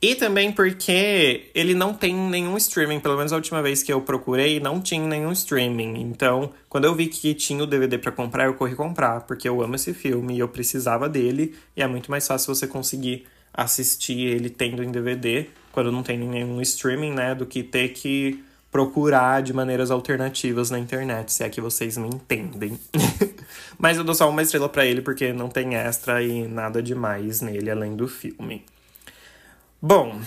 E 0.00 0.14
também 0.14 0.52
porque 0.52 1.50
ele 1.54 1.74
não 1.74 1.94
tem 1.94 2.14
nenhum 2.14 2.56
streaming, 2.58 3.00
pelo 3.00 3.16
menos 3.16 3.32
a 3.32 3.36
última 3.36 3.62
vez 3.62 3.82
que 3.82 3.90
eu 3.90 4.00
procurei, 4.02 4.60
não 4.60 4.80
tinha 4.80 5.06
nenhum 5.06 5.32
streaming. 5.32 6.00
Então, 6.02 6.52
quando 6.68 6.84
eu 6.84 6.94
vi 6.94 7.06
que 7.06 7.34
tinha 7.34 7.62
o 7.62 7.66
DVD 7.66 7.96
para 7.96 8.12
comprar, 8.12 8.44
eu 8.44 8.54
corri 8.54 8.74
comprar, 8.74 9.22
porque 9.22 9.48
eu 9.48 9.62
amo 9.62 9.74
esse 9.74 9.94
filme 9.94 10.36
e 10.36 10.38
eu 10.38 10.48
precisava 10.48 11.08
dele, 11.08 11.54
e 11.74 11.82
é 11.82 11.86
muito 11.86 12.10
mais 12.10 12.26
fácil 12.26 12.54
você 12.54 12.66
conseguir 12.66 13.26
assistir 13.54 14.26
ele 14.26 14.50
tendo 14.50 14.82
em 14.82 14.90
DVD, 14.90 15.46
quando 15.72 15.90
não 15.90 16.02
tem 16.02 16.18
nenhum 16.18 16.60
streaming, 16.60 17.12
né, 17.12 17.34
do 17.34 17.46
que 17.46 17.62
ter 17.62 17.88
que 17.88 18.44
procurar 18.70 19.42
de 19.42 19.54
maneiras 19.54 19.90
alternativas 19.90 20.70
na 20.70 20.78
internet, 20.78 21.32
se 21.32 21.42
é 21.42 21.48
que 21.48 21.62
vocês 21.62 21.96
me 21.96 22.08
entendem. 22.08 22.78
Mas 23.78 23.96
eu 23.96 24.04
dou 24.04 24.14
só 24.14 24.28
uma 24.28 24.42
estrela 24.42 24.68
para 24.68 24.84
ele 24.84 25.00
porque 25.00 25.32
não 25.32 25.48
tem 25.48 25.74
extra 25.74 26.22
e 26.22 26.46
nada 26.46 26.82
demais 26.82 27.40
nele 27.40 27.70
além 27.70 27.96
do 27.96 28.06
filme. 28.06 28.62
Bom, 29.88 30.18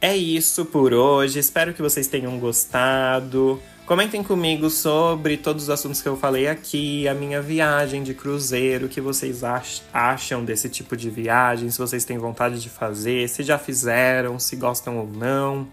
é 0.00 0.16
isso 0.16 0.64
por 0.64 0.94
hoje. 0.94 1.40
Espero 1.40 1.74
que 1.74 1.82
vocês 1.82 2.06
tenham 2.06 2.38
gostado. 2.38 3.60
Comentem 3.84 4.22
comigo 4.22 4.70
sobre 4.70 5.36
todos 5.36 5.64
os 5.64 5.70
assuntos 5.70 6.00
que 6.00 6.08
eu 6.08 6.16
falei 6.16 6.46
aqui, 6.46 7.08
a 7.08 7.14
minha 7.14 7.42
viagem 7.42 8.04
de 8.04 8.14
cruzeiro, 8.14 8.86
o 8.86 8.88
que 8.88 9.00
vocês 9.00 9.42
acham 9.92 10.44
desse 10.44 10.68
tipo 10.68 10.96
de 10.96 11.10
viagem, 11.10 11.68
se 11.68 11.80
vocês 11.80 12.04
têm 12.04 12.16
vontade 12.16 12.60
de 12.60 12.68
fazer, 12.68 13.28
se 13.28 13.42
já 13.42 13.58
fizeram, 13.58 14.38
se 14.38 14.54
gostam 14.54 14.98
ou 14.98 15.08
não. 15.08 15.66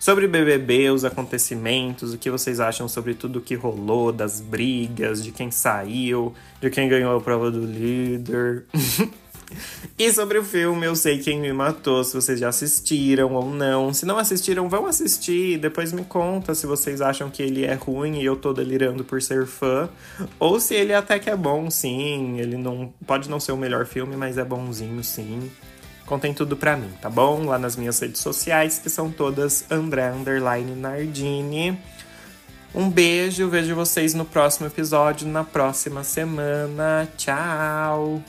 Sobre 0.00 0.24
o 0.24 0.28
BBB, 0.30 0.88
os 0.88 1.04
acontecimentos, 1.04 2.14
o 2.14 2.18
que 2.18 2.30
vocês 2.30 2.58
acham 2.58 2.88
sobre 2.88 3.12
tudo 3.12 3.38
que 3.42 3.54
rolou, 3.54 4.12
das 4.12 4.40
brigas, 4.40 5.22
de 5.22 5.30
quem 5.30 5.50
saiu, 5.50 6.32
de 6.58 6.70
quem 6.70 6.88
ganhou 6.88 7.14
a 7.14 7.20
prova 7.20 7.50
do 7.50 7.66
líder. 7.66 8.64
E 9.98 10.12
sobre 10.12 10.38
o 10.38 10.44
filme, 10.44 10.86
eu 10.86 10.94
sei 10.94 11.18
quem 11.18 11.40
me 11.40 11.52
matou, 11.52 12.04
se 12.04 12.14
vocês 12.14 12.38
já 12.38 12.48
assistiram 12.48 13.32
ou 13.32 13.50
não. 13.50 13.92
Se 13.92 14.06
não 14.06 14.18
assistiram, 14.18 14.68
vão 14.68 14.86
assistir. 14.86 15.58
Depois 15.58 15.92
me 15.92 16.04
conta 16.04 16.54
se 16.54 16.66
vocês 16.66 17.00
acham 17.00 17.30
que 17.30 17.42
ele 17.42 17.64
é 17.64 17.74
ruim 17.74 18.20
e 18.20 18.24
eu 18.24 18.36
tô 18.36 18.52
delirando 18.52 19.04
por 19.04 19.20
ser 19.20 19.46
fã. 19.46 19.88
Ou 20.38 20.60
se 20.60 20.74
ele 20.74 20.94
até 20.94 21.18
que 21.18 21.30
é 21.30 21.36
bom, 21.36 21.70
sim. 21.70 22.38
Ele 22.38 22.56
não 22.56 22.92
pode 23.06 23.28
não 23.28 23.40
ser 23.40 23.52
o 23.52 23.56
melhor 23.56 23.86
filme, 23.86 24.16
mas 24.16 24.38
é 24.38 24.44
bonzinho, 24.44 25.02
sim. 25.02 25.50
Contem 26.06 26.32
tudo 26.32 26.56
pra 26.56 26.76
mim, 26.76 26.90
tá 27.02 27.10
bom? 27.10 27.44
Lá 27.44 27.58
nas 27.58 27.76
minhas 27.76 27.98
redes 27.98 28.20
sociais, 28.22 28.78
que 28.78 28.88
são 28.88 29.10
todas 29.10 29.64
André 29.70 30.10
Underline 30.10 30.74
Nardini. 30.74 31.78
Um 32.74 32.88
beijo, 32.88 33.48
vejo 33.48 33.74
vocês 33.74 34.14
no 34.14 34.24
próximo 34.24 34.66
episódio, 34.66 35.26
na 35.26 35.42
próxima 35.42 36.04
semana. 36.04 37.08
Tchau! 37.16 38.22